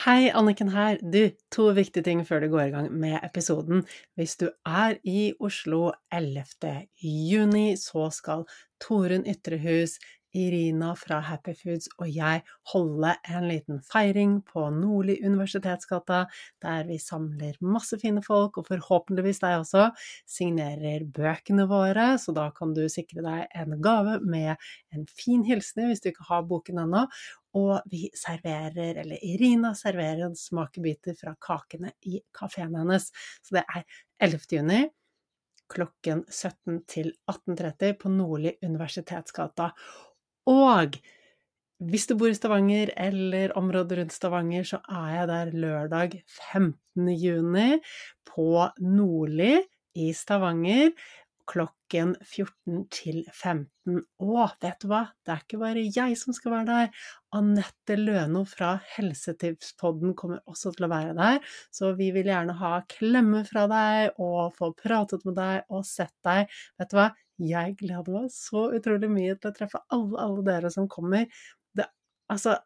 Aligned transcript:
Hei, 0.00 0.30
Anniken 0.32 0.70
her. 0.72 0.96
Du, 1.12 1.26
to 1.52 1.66
viktige 1.76 2.06
ting 2.06 2.22
før 2.24 2.40
du 2.40 2.46
går 2.48 2.62
i 2.62 2.70
gang 2.72 2.86
med 3.02 3.18
episoden. 3.26 3.82
Hvis 4.16 4.38
du 4.40 4.46
er 4.64 4.94
i 5.04 5.34
Oslo 5.36 5.90
11. 6.08 6.86
juni, 7.04 7.74
så 7.76 8.06
skal 8.16 8.46
Torunn 8.80 9.26
Ytrehus, 9.28 9.98
Irina 10.32 10.92
fra 10.94 11.18
Happy 11.26 11.52
Foods 11.58 11.88
og 11.98 12.08
jeg 12.14 12.42
holde 12.72 13.12
en 13.28 13.46
liten 13.50 13.80
feiring 13.82 14.36
på 14.46 14.68
Nordli 14.74 15.16
universitetsgata, 15.26 16.22
der 16.62 16.86
vi 16.88 16.98
samler 17.02 17.58
masse 17.60 17.98
fine 18.00 18.22
folk, 18.22 18.60
og 18.60 18.68
forhåpentligvis 18.70 19.42
deg 19.42 19.58
også, 19.64 19.88
signerer 20.30 21.06
bøkene 21.16 21.66
våre, 21.70 22.12
så 22.22 22.34
da 22.36 22.48
kan 22.56 22.74
du 22.76 22.84
sikre 22.92 23.24
deg 23.26 23.58
en 23.58 23.76
gave 23.82 24.20
med 24.22 24.54
en 24.94 25.06
fin 25.10 25.42
hilsen 25.46 25.88
hvis 25.90 26.04
du 26.04 26.10
ikke 26.12 26.28
har 26.30 26.46
boken 26.48 26.84
ennå, 26.84 27.06
og 27.58 27.80
vi 27.90 28.06
serverer, 28.14 29.00
eller 29.02 29.24
Irina 29.26 29.72
serverer 29.78 30.26
en 30.26 30.36
smakebiter 30.38 31.16
fra 31.18 31.34
kakene 31.42 31.92
i 32.06 32.20
kafeen 32.36 32.76
hennes. 32.78 33.08
Så 33.42 33.58
det 33.58 33.64
er 33.66 33.84
11. 34.22 34.46
juni 34.54 34.84
klokken 35.70 36.24
17 36.26 36.82
til 36.90 37.12
18.30 37.30 37.96
på 38.00 38.10
Nordli 38.12 38.56
universitetsgata. 38.66 39.70
Og 40.50 40.98
hvis 41.80 42.06
du 42.10 42.16
bor 42.18 42.28
i 42.28 42.36
Stavanger 42.36 42.90
eller 43.00 43.54
området 43.56 43.98
rundt 43.98 44.14
Stavanger, 44.14 44.66
så 44.66 44.80
er 44.90 45.12
jeg 45.14 45.28
der 45.30 45.52
lørdag 45.62 46.16
15. 46.52 47.08
juni 47.16 47.78
på 48.28 48.66
Nordli 48.84 49.54
i 49.96 50.10
Stavanger 50.14 50.90
klokken 51.50 52.12
14 52.22 52.84
til 52.94 53.22
15. 53.32 54.00
Og 54.22 54.52
vet 54.62 54.82
du 54.82 54.88
hva, 54.90 55.02
det 55.26 55.34
er 55.34 55.42
ikke 55.42 55.60
bare 55.60 55.82
jeg 55.82 56.18
som 56.18 56.34
skal 56.36 56.54
være 56.54 56.68
der. 56.68 57.02
Anette 57.36 57.96
Løno 57.98 58.44
fra 58.48 58.76
Helsetipspodden 58.94 60.14
kommer 60.18 60.42
også 60.50 60.72
til 60.76 60.86
å 60.86 60.92
være 60.92 61.16
der, 61.18 61.40
så 61.74 61.92
vi 61.98 62.10
vil 62.14 62.30
gjerne 62.30 62.56
ha 62.60 62.72
klemme 62.90 63.42
fra 63.48 63.66
deg 63.70 64.22
og 64.22 64.54
få 64.58 64.72
pratet 64.78 65.26
med 65.28 65.38
deg 65.40 65.74
og 65.74 65.86
sett 65.88 66.14
deg. 66.26 66.50
Vet 66.80 66.92
du 66.92 66.98
hva, 67.00 67.10
jeg 67.40 67.76
gleder 67.80 68.14
meg 68.14 68.32
så 68.34 68.68
utrolig 68.76 69.10
mye 69.10 69.36
til 69.36 69.50
å 69.50 69.56
treffe 69.56 69.80
alle, 69.94 70.18
alle 70.20 70.44
dere 70.46 70.72
som 70.72 70.88
kommer. 70.92 71.26
Det, 71.76 71.86
altså, 72.32 72.58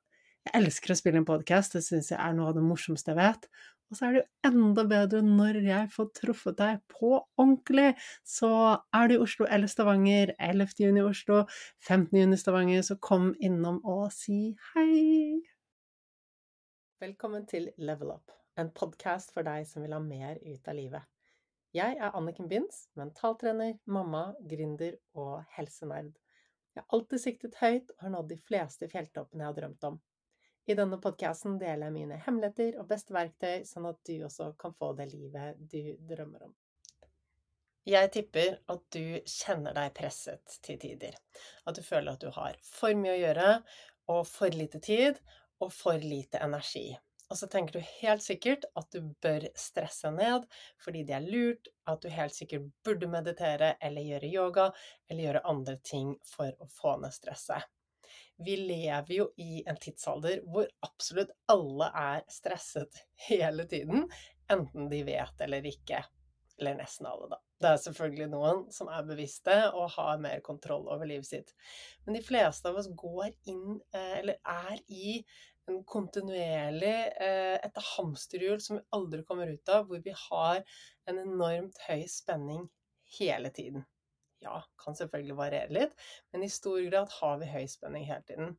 jeg 0.44 0.58
elsker 0.60 0.92
å 0.92 0.98
spille 0.98 1.22
en 1.22 1.28
podkast, 1.28 1.76
det 1.76 1.84
syns 1.86 2.10
jeg 2.12 2.20
er 2.20 2.34
noe 2.36 2.50
av 2.50 2.58
det 2.58 2.64
morsomste 2.66 3.14
jeg 3.14 3.20
vet. 3.22 3.46
Og 3.90 3.98
så 3.98 4.06
er 4.06 4.14
det 4.14 4.20
jo 4.22 4.50
enda 4.50 4.84
bedre 4.88 5.20
når 5.22 5.58
jeg 5.66 5.90
får 5.94 6.06
truffet 6.18 6.56
deg 6.58 6.80
på 6.90 7.10
ordentlig. 7.40 7.92
Så 8.26 8.50
er 8.96 9.10
du 9.10 9.16
i 9.16 9.22
Oslo 9.22 9.46
eller 9.46 9.70
Stavanger, 9.70 10.32
11. 10.38 10.76
juni 10.80 11.02
Oslo, 11.04 11.44
15. 11.84 12.18
juni 12.18 12.38
Stavanger, 12.40 12.82
så 12.82 12.96
kom 12.96 13.32
innom 13.38 13.82
og 13.84 14.08
si 14.14 14.54
hei! 14.72 15.42
Velkommen 17.04 17.44
til 17.46 17.68
Level 17.76 18.14
Up, 18.14 18.32
en 18.56 18.70
podkast 18.72 19.34
for 19.34 19.44
deg 19.44 19.66
som 19.68 19.84
vil 19.84 19.92
ha 19.92 20.00
mer 20.00 20.38
ut 20.40 20.70
av 20.70 20.78
livet. 20.78 21.04
Jeg 21.74 21.96
er 21.98 22.14
Anniken 22.14 22.46
Binds, 22.48 22.84
mentaltrener, 22.94 23.74
mamma, 23.90 24.28
gründer 24.46 24.94
og 25.18 25.42
helsenerd. 25.56 26.12
Jeg 26.74 26.82
har 26.82 26.96
alltid 26.96 27.22
siktet 27.22 27.56
høyt 27.58 27.90
og 27.96 28.04
har 28.06 28.12
nådd 28.14 28.30
de 28.30 28.38
fleste 28.38 28.88
fjelltoppene 28.90 29.42
jeg 29.42 29.50
har 29.50 29.56
drømt 29.58 29.86
om. 29.90 29.98
I 30.66 30.74
denne 30.78 30.96
podkasten 30.96 31.58
deler 31.60 31.90
jeg 31.90 31.92
mine 31.92 32.16
hemmeligheter 32.24 32.78
og 32.80 32.88
beste 32.88 33.12
verktøy, 33.12 33.66
sånn 33.68 33.88
at 33.90 33.98
du 34.08 34.14
også 34.24 34.54
kan 34.60 34.72
få 34.78 34.94
det 34.96 35.10
livet 35.10 35.58
du 35.60 35.92
drømmer 36.08 36.46
om. 36.46 36.54
Jeg 37.84 38.08
tipper 38.14 38.54
at 38.72 38.84
du 38.96 39.18
kjenner 39.28 39.76
deg 39.76 39.92
presset 39.98 40.54
til 40.64 40.78
tider. 40.80 41.18
At 41.68 41.76
du 41.76 41.82
føler 41.84 42.14
at 42.14 42.24
du 42.24 42.30
har 42.32 42.56
for 42.64 42.96
mye 42.96 43.12
å 43.12 43.20
gjøre, 43.20 43.50
og 44.08 44.22
for 44.28 44.56
lite 44.56 44.80
tid, 44.80 45.20
og 45.60 45.68
for 45.72 46.00
lite 46.00 46.40
energi. 46.40 46.94
Og 47.28 47.36
så 47.40 47.48
tenker 47.52 47.76
du 47.76 47.92
helt 48.00 48.24
sikkert 48.24 48.64
at 48.76 48.88
du 48.92 49.12
bør 49.24 49.46
stresse 49.58 50.10
ned 50.16 50.44
fordi 50.80 51.04
det 51.08 51.16
er 51.18 51.28
lurt, 51.28 51.68
at 51.88 52.00
du 52.04 52.08
helt 52.12 52.36
sikkert 52.36 52.68
burde 52.84 53.08
meditere 53.08 53.74
eller 53.84 54.04
gjøre 54.04 54.32
yoga 54.32 54.66
eller 55.08 55.26
gjøre 55.28 55.48
andre 55.52 55.78
ting 55.84 56.12
for 56.24 56.52
å 56.60 56.68
få 56.72 56.98
ned 57.04 57.16
stresset 57.16 57.64
vi 58.36 58.56
lever 58.56 59.14
jo 59.14 59.28
i 59.36 59.62
en 59.66 59.78
tidsalder 59.80 60.42
hvor 60.50 60.66
absolutt 60.86 61.32
alle 61.50 61.90
er 62.00 62.24
stresset 62.30 63.04
hele 63.28 63.66
tiden, 63.70 64.08
enten 64.50 64.90
de 64.90 65.02
vet 65.06 65.46
eller 65.46 65.66
ikke. 65.70 66.02
Eller 66.58 66.76
nesten 66.78 67.08
alle, 67.10 67.32
da. 67.32 67.40
Det 67.58 67.70
er 67.70 67.80
selvfølgelig 67.82 68.28
noen 68.30 68.60
som 68.74 68.90
er 68.92 69.06
bevisste 69.08 69.54
og 69.74 69.88
har 69.96 70.20
mer 70.22 70.42
kontroll 70.44 70.86
over 70.86 71.08
livet 71.08 71.26
sitt. 71.26 71.50
Men 72.04 72.18
de 72.18 72.22
fleste 72.22 72.70
av 72.70 72.78
oss 72.78 72.90
går 72.94 73.32
inn, 73.50 73.80
eh, 73.94 74.20
eller 74.20 74.38
er 74.38 74.76
i 74.86 75.16
en 75.70 75.80
kontinuerlig 75.88 76.94
eh, 77.24 77.56
et 77.56 77.80
hamsterhjul 77.94 78.60
som 78.62 78.78
vi 78.78 78.84
aldri 78.94 79.24
kommer 79.26 79.50
ut 79.50 79.72
av, 79.72 79.88
hvor 79.88 80.04
vi 80.04 80.14
har 80.28 80.62
en 81.10 81.18
enormt 81.24 81.80
høy 81.88 82.04
spenning 82.10 82.68
hele 83.18 83.50
tiden 83.54 83.86
ja, 84.44 84.60
kan 84.80 84.96
selvfølgelig 84.98 85.36
variere 85.38 85.74
litt, 85.74 86.06
men 86.32 86.46
i 86.46 86.52
stor 86.52 86.80
grad 86.88 87.12
har 87.18 87.36
vi 87.42 87.50
høy 87.50 87.66
spenning 87.70 88.06
hele 88.08 88.24
tiden. 88.28 88.56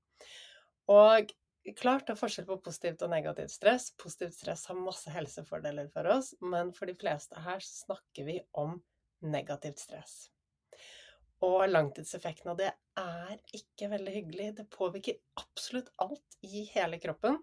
Og 0.91 1.33
klart 1.79 2.05
det 2.05 2.13
er 2.13 2.19
forskjell 2.19 2.47
på 2.49 2.59
positivt 2.65 3.05
og 3.05 3.13
negativt 3.13 3.53
stress. 3.55 3.89
Positivt 4.01 4.37
stress 4.37 4.67
har 4.69 4.77
masse 4.77 5.11
helsefordeler 5.13 5.89
for 5.93 6.11
oss, 6.13 6.33
men 6.43 6.71
for 6.75 6.89
de 6.89 6.97
fleste 6.99 7.41
her 7.47 7.63
snakker 7.65 8.27
vi 8.27 8.39
om 8.57 8.77
negativt 9.25 9.81
stress. 9.81 10.15
Og 11.45 11.65
langtidseffekten 11.69 12.53
av 12.53 12.59
det 12.59 12.69
er 12.99 13.35
ikke 13.53 13.89
veldig 13.91 14.13
hyggelig. 14.13 14.51
Det 14.59 14.69
påvirker 14.71 15.19
absolutt 15.41 15.91
alt 16.01 16.37
i 16.45 16.63
hele 16.71 16.99
kroppen. 17.01 17.41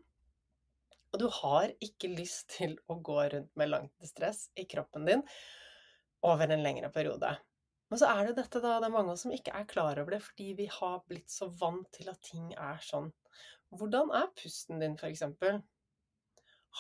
Og 1.13 1.21
du 1.21 1.27
har 1.43 1.75
ikke 1.85 2.09
lyst 2.15 2.55
til 2.55 2.79
å 2.89 2.97
gå 3.05 3.19
rundt 3.35 3.51
med 3.61 3.69
langtidsstress 3.69 4.47
i 4.57 4.65
kroppen 4.71 5.05
din 5.09 5.25
over 6.25 6.49
en 6.49 6.63
lengre 6.65 6.89
periode. 6.95 7.35
Men 7.93 8.01
så 8.01 8.09
er 8.09 8.25
det 8.25 8.39
dette, 8.39 8.61
da. 8.65 8.79
Det 8.81 8.87
er 8.89 8.93
mange 8.95 9.15
som 9.21 9.33
ikke 9.37 9.53
er 9.53 9.67
klar 9.69 9.99
over 10.01 10.15
det, 10.15 10.23
fordi 10.25 10.47
vi 10.57 10.65
har 10.73 11.03
blitt 11.05 11.29
så 11.29 11.51
vant 11.61 11.91
til 11.93 12.07
at 12.09 12.23
ting 12.25 12.47
er 12.57 12.79
sånn. 12.81 13.11
Hvordan 13.69 14.09
er 14.17 14.31
pusten 14.33 14.81
din, 14.81 14.95
f.eks.? 14.97 15.21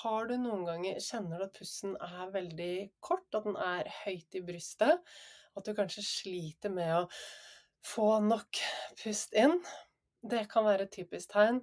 Har 0.01 0.31
du 0.31 0.33
noen 0.41 0.65
ganger 0.65 1.03
Kjenner 1.05 1.43
du 1.43 1.45
at 1.51 1.59
pusten 1.59 1.99
er 2.01 2.33
veldig 2.33 2.77
kort, 3.05 3.29
at 3.37 3.45
den 3.45 3.61
er 3.61 3.93
høyt 4.07 4.41
i 4.41 4.43
brystet? 4.49 5.05
At 5.53 5.69
du 5.69 5.75
kanskje 5.77 6.07
sliter 6.09 6.73
med 6.73 6.95
å 7.03 7.05
få 7.85 8.09
nok 8.25 8.65
pust 9.05 9.37
inn? 9.37 9.59
Det 10.25 10.47
kan 10.49 10.65
være 10.65 10.89
et 10.89 10.97
typisk 10.97 11.37
tegn. 11.37 11.61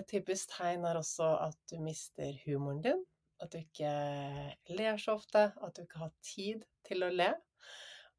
Et 0.00 0.08
typisk 0.16 0.56
tegn 0.56 0.88
er 0.88 1.04
også 1.04 1.28
at 1.44 1.60
du 1.68 1.76
mister 1.84 2.32
humoren 2.46 2.80
din. 2.88 3.04
At 3.36 3.52
du 3.52 3.60
ikke 3.60 3.92
ler 4.72 4.96
så 4.96 5.20
ofte. 5.20 5.50
At 5.60 5.76
du 5.76 5.84
ikke 5.84 6.06
har 6.06 6.20
tid 6.24 6.64
til 6.88 7.04
å 7.04 7.12
le 7.12 7.34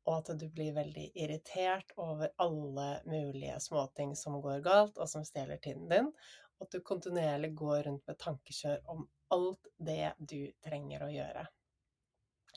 og 0.03 0.15
at 0.19 0.31
du 0.39 0.45
blir 0.51 0.75
veldig 0.75 1.09
irritert 1.15 1.93
over 2.01 2.31
alle 2.43 2.87
mulige 3.07 3.55
småting 3.63 4.15
som 4.19 4.39
går 4.43 4.63
galt, 4.65 4.99
og 4.99 5.09
som 5.09 5.25
stjeler 5.27 5.61
tiden 5.63 5.87
din. 5.91 6.09
Og 6.57 6.67
at 6.67 6.75
du 6.75 6.83
kontinuerlig 6.85 7.53
går 7.59 7.85
rundt 7.87 8.07
med 8.07 8.19
tankekjør 8.19 8.81
om 8.91 9.05
alt 9.33 9.69
det 9.79 10.13
du 10.19 10.41
trenger 10.63 11.05
å 11.05 11.11
gjøre. 11.11 11.45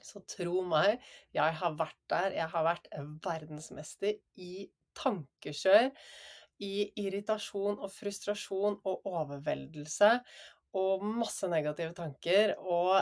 Så 0.07 0.23
tro 0.29 0.61
meg, 0.67 1.03
jeg 1.35 1.59
har 1.61 1.79
vært 1.79 2.03
der. 2.13 2.35
Jeg 2.37 2.51
har 2.53 2.67
vært 2.67 2.91
verdensmester 3.25 4.19
i 4.43 4.67
tankekjør, 4.97 5.91
i 6.63 6.89
irritasjon 7.03 7.81
og 7.83 7.91
frustrasjon 7.93 8.79
og 8.89 9.09
overveldelse 9.11 10.13
og 10.77 11.05
masse 11.05 11.49
negative 11.51 11.95
tanker. 11.97 12.55
Og 12.61 13.01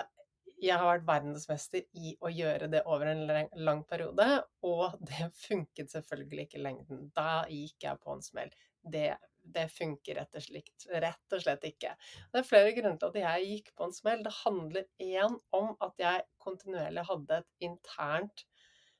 jeg 0.63 0.79
har 0.79 0.87
vært 0.87 1.07
verdensmester 1.09 1.85
i 1.99 2.15
å 2.23 2.31
gjøre 2.33 2.69
det 2.73 2.83
over 2.91 3.11
en 3.11 3.25
lang 3.67 3.83
periode, 3.89 4.27
og 4.67 4.97
det 5.11 5.31
funket 5.45 5.93
selvfølgelig 5.95 6.47
ikke 6.47 6.61
i 6.61 6.65
lengden. 6.65 7.07
Da 7.17 7.45
gikk 7.51 7.87
jeg 7.89 8.03
på 8.03 8.15
en 8.15 8.25
smell. 8.25 8.53
Det, 8.95 9.09
det 9.57 9.67
funker 9.73 10.21
rett 10.21 10.37
og, 10.37 10.45
slett, 10.45 10.89
rett 10.93 11.37
og, 11.37 11.41
slett, 11.43 11.65
ikke. 11.69 11.95
Det 12.33 12.41
er 12.41 12.49
flere 12.49 12.75
grunner 12.77 13.01
til 13.01 13.13
at 13.13 13.21
jeg 13.23 13.51
gikk 13.51 13.73
på 13.79 13.89
en 13.89 13.97
smell. 13.97 14.25
Det 14.25 14.35
handler 14.43 14.91
én 15.03 15.39
om 15.57 15.73
at 15.85 16.05
jeg 16.05 16.27
kontinuerlig 16.45 17.07
hadde 17.09 17.41
et 17.41 17.69
internt 17.71 18.45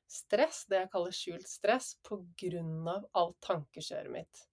stress, 0.09 0.65
det 0.69 0.83
jeg 0.83 0.91
kaller 0.93 1.15
skjult 1.15 1.47
stress, 1.49 1.95
av 2.11 3.07
alt 3.17 3.39
tankekjøret 3.45 4.13
mitt. 4.13 4.45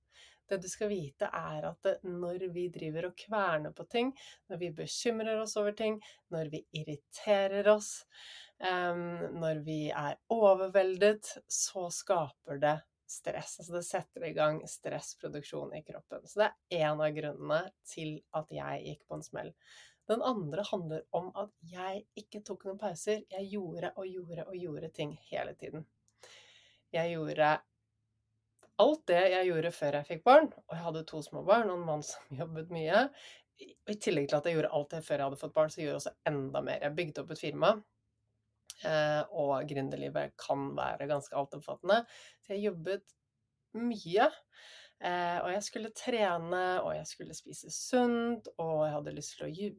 Det 0.53 0.59
du 0.61 0.69
skal 0.69 0.91
vite, 0.91 1.31
er 1.33 1.65
at 1.65 1.87
når 2.05 2.43
vi 2.53 2.67
driver 2.69 3.07
og 3.09 3.15
kverner 3.17 3.73
på 3.73 3.87
ting, 3.89 4.11
når 4.53 4.59
vi 4.61 4.69
bekymrer 4.83 5.39
oss 5.41 5.57
over 5.57 5.73
ting, 5.73 5.97
når 6.29 6.51
vi 6.53 6.61
irriterer 6.77 7.71
oss, 7.73 7.95
når 8.61 9.63
vi 9.65 9.79
er 9.89 10.19
overveldet, 10.29 11.31
så 11.49 11.87
skaper 11.91 12.61
det 12.61 12.75
stress. 13.09 13.57
Altså 13.63 13.79
det 13.79 13.83
setter 13.87 14.29
i 14.29 14.35
gang 14.37 14.61
stressproduksjon 14.69 15.73
i 15.79 15.83
kroppen. 15.89 16.29
Så 16.29 16.45
det 16.45 16.51
er 16.53 16.85
en 16.91 17.01
av 17.01 17.17
grunnene 17.17 17.63
til 17.89 18.19
at 18.37 18.53
jeg 18.53 18.85
gikk 18.91 19.09
på 19.09 19.19
en 19.19 19.27
smell. 19.27 19.51
Den 20.13 20.23
andre 20.27 20.69
handler 20.69 21.09
om 21.17 21.33
at 21.39 21.53
jeg 21.73 22.05
ikke 22.19 22.45
tok 22.45 22.69
noen 22.69 22.81
pauser. 22.81 23.25
Jeg 23.33 23.49
gjorde 23.55 23.95
og 23.97 24.09
gjorde 24.09 24.49
og 24.49 24.57
gjorde 24.59 24.93
ting 24.93 25.17
hele 25.31 25.57
tiden. 25.57 25.89
Jeg 26.93 27.15
gjorde 27.17 27.55
alt 28.83 29.07
det 29.11 29.23
jeg 29.35 29.49
gjorde 29.49 29.73
før 29.77 29.99
jeg 29.99 30.09
fikk 30.11 30.27
barn, 30.27 30.51
og 30.67 30.77
jeg 30.77 30.85
hadde 30.87 31.07
to 31.09 31.23
små 31.25 31.45
barn 31.47 31.71
og 31.71 31.81
en 31.81 31.89
mann 31.89 32.05
som 32.07 32.37
jobbet 32.43 32.75
mye, 32.75 33.07
i 33.63 33.97
tillegg 34.01 34.29
til 34.29 34.39
at 34.39 34.47
jeg 34.49 34.57
gjorde 34.57 34.75
alt 34.75 34.95
det 34.95 35.03
før 35.07 35.19
jeg 35.21 35.29
hadde 35.29 35.41
fått 35.41 35.57
barn, 35.57 35.71
så 35.71 35.83
gjorde 35.83 35.93
jeg 35.93 36.01
også 36.01 36.15
enda 36.31 36.63
mer. 36.67 36.83
Jeg 36.83 36.97
bygde 36.99 37.23
opp 37.23 37.35
et 37.35 37.43
firma. 37.43 37.73
Eh, 38.83 39.23
og 39.39 39.69
gründerlivet 39.71 40.35
kan 40.41 40.71
være 40.75 41.07
ganske 41.11 41.37
altomfattende. 41.39 42.01
Så 42.43 42.57
jeg 42.57 42.65
jobbet 42.71 43.15
mye. 43.79 44.29
Eh, 45.03 45.39
og 45.43 45.51
jeg 45.53 45.63
skulle 45.67 45.95
trene, 45.99 46.65
og 46.83 46.93
jeg 46.97 47.07
skulle 47.11 47.37
spise 47.37 47.71
sunt, 47.75 48.51
og 48.57 48.85
jeg 48.87 48.95
hadde 48.97 49.17
lyst 49.17 49.37
til 49.37 49.47
å 49.47 49.73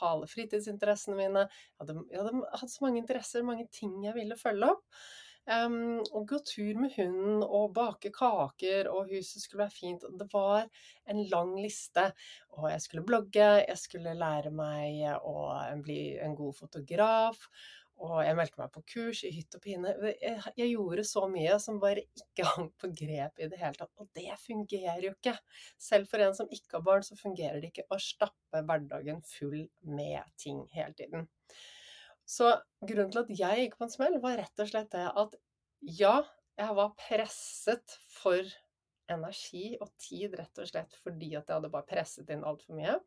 ha 0.00 0.12
alle 0.14 0.28
fritidsinteressene 0.30 1.18
mine. 1.18 1.46
Jeg 1.46 1.82
hadde, 1.82 1.98
jeg 2.10 2.22
hadde 2.22 2.60
hatt 2.62 2.72
så 2.72 2.86
mange 2.86 3.02
interesser, 3.02 3.46
mange 3.46 3.66
ting 3.74 3.96
jeg 4.06 4.16
ville 4.16 4.38
følge 4.38 4.70
opp. 4.74 4.86
Um, 5.48 6.02
og 6.12 6.28
gå 6.30 6.38
tur 6.46 6.76
med 6.78 6.92
hunden 6.94 7.40
og 7.42 7.72
bake 7.74 8.12
kaker, 8.14 8.90
og 8.92 9.08
huset 9.10 9.42
skulle 9.42 9.64
være 9.64 9.74
fint. 9.74 10.04
Det 10.20 10.28
var 10.32 10.68
en 11.10 11.22
lang 11.32 11.56
liste. 11.58 12.10
Og 12.58 12.68
jeg 12.70 12.84
skulle 12.84 13.06
blogge, 13.08 13.48
jeg 13.64 13.78
skulle 13.80 14.14
lære 14.14 14.52
meg 14.54 15.00
å 15.24 15.50
bli 15.82 16.00
en 16.22 16.36
god 16.38 16.58
fotograf. 16.60 17.48
Og 18.00 18.22
jeg 18.24 18.36
meldte 18.36 18.60
meg 18.62 18.70
på 18.72 18.82
kurs 18.94 19.20
i 19.28 19.32
hytt 19.34 19.56
og 19.58 19.64
pine. 19.64 19.90
Jeg, 20.08 20.38
jeg, 20.56 20.68
gjorde 20.70 21.04
så 21.04 21.26
mye 21.28 21.58
som 21.60 21.80
bare 21.82 22.06
ikke 22.16 22.46
hang 22.54 22.70
på 22.80 22.92
grep 23.02 23.42
i 23.42 23.50
det 23.50 23.60
hele 23.60 23.76
tatt. 23.76 23.92
Og 24.00 24.08
det 24.16 24.30
fungerer 24.40 25.04
jo 25.04 25.12
ikke. 25.16 25.34
Selv 25.80 26.08
for 26.08 26.24
en 26.24 26.36
som 26.36 26.48
ikke 26.48 26.78
har 26.78 26.86
barn, 26.86 27.04
så 27.04 27.18
fungerer 27.20 27.60
det 27.60 27.74
ikke 27.74 27.88
å 27.92 28.00
stappe 28.00 28.64
hverdagen 28.64 29.20
full 29.28 29.66
med 29.98 30.32
ting 30.40 30.64
hele 30.72 30.96
tiden. 30.96 31.28
Så 32.30 32.50
grunnen 32.86 33.10
til 33.10 33.24
at 33.24 33.32
jeg 33.34 33.64
gikk 33.64 33.78
på 33.78 33.86
en 33.88 33.92
smell, 33.92 34.18
var 34.22 34.38
rett 34.38 34.62
og 34.62 34.68
slett 34.70 34.92
det 34.94 35.06
at 35.08 35.38
ja, 35.98 36.20
jeg 36.60 36.76
var 36.76 36.92
presset 37.00 37.96
for 38.20 38.44
energi 39.10 39.74
og 39.80 39.90
tid, 39.98 40.36
rett 40.38 40.60
og 40.62 40.68
slett 40.70 40.94
fordi 41.02 41.32
at 41.34 41.48
jeg 41.48 41.56
hadde 41.56 41.72
bare 41.72 41.88
presset 41.88 42.30
inn 42.30 42.46
altfor 42.46 42.78
mye. 42.78 42.98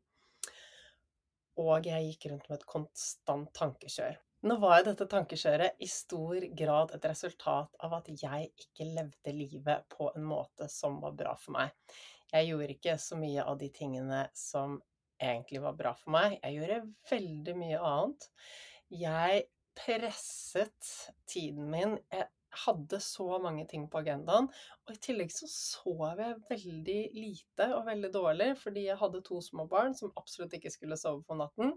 Og 1.62 1.88
jeg 1.88 2.10
gikk 2.10 2.32
rundt 2.32 2.50
med 2.50 2.60
et 2.60 2.70
konstant 2.70 3.52
tankekjør. 3.56 4.18
Nå 4.44 4.58
var 4.60 4.82
jo 4.82 4.88
dette 4.90 5.08
tankekjøret 5.08 5.80
i 5.80 5.88
stor 5.88 6.44
grad 6.60 6.92
et 6.98 7.06
resultat 7.08 7.78
av 7.86 7.94
at 7.96 8.10
jeg 8.12 8.50
ikke 8.66 8.90
levde 8.90 9.36
livet 9.38 9.86
på 9.94 10.10
en 10.12 10.26
måte 10.28 10.68
som 10.68 10.98
var 11.00 11.16
bra 11.16 11.38
for 11.40 11.56
meg. 11.56 11.72
Jeg 12.34 12.50
gjorde 12.50 12.76
ikke 12.76 12.98
så 13.00 13.16
mye 13.22 13.46
av 13.46 13.62
de 13.62 13.70
tingene 13.72 14.26
som 14.36 14.82
egentlig 15.22 15.62
var 15.64 15.78
bra 15.80 15.94
for 15.96 16.12
meg. 16.18 16.36
Jeg 16.42 16.58
gjorde 16.58 16.82
veldig 17.14 17.56
mye 17.62 17.80
annet. 17.94 18.28
Jeg 18.94 19.48
presset 19.78 20.94
tiden 21.30 21.70
min. 21.72 21.98
Jeg 22.14 22.28
hadde 22.66 23.00
så 23.02 23.40
mange 23.42 23.66
ting 23.70 23.88
på 23.90 24.04
agendaen. 24.04 24.50
Og 24.86 24.94
i 24.94 25.02
tillegg 25.02 25.34
så 25.34 25.50
sov 25.50 26.04
jeg 26.20 26.38
veldig 26.50 27.00
lite 27.18 27.70
og 27.74 27.88
veldig 27.88 28.12
dårlig, 28.14 28.50
fordi 28.62 28.86
jeg 28.90 29.00
hadde 29.02 29.24
to 29.26 29.40
små 29.42 29.66
barn 29.72 29.98
som 29.98 30.14
absolutt 30.20 30.54
ikke 30.58 30.72
skulle 30.74 31.00
sove 31.00 31.24
på 31.26 31.38
natten, 31.40 31.74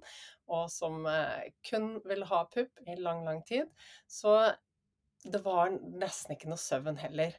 og 0.52 0.68
som 0.72 1.06
eh, 1.10 1.48
kun 1.70 1.96
ville 2.04 2.28
ha 2.28 2.44
pupp 2.52 2.84
i 2.86 2.98
lang, 3.00 3.24
lang 3.24 3.42
tid. 3.48 3.72
Så 4.08 4.36
det 5.24 5.42
var 5.46 5.72
nesten 5.72 6.36
ikke 6.36 6.52
noe 6.52 6.60
søvn 6.60 7.00
heller. 7.00 7.34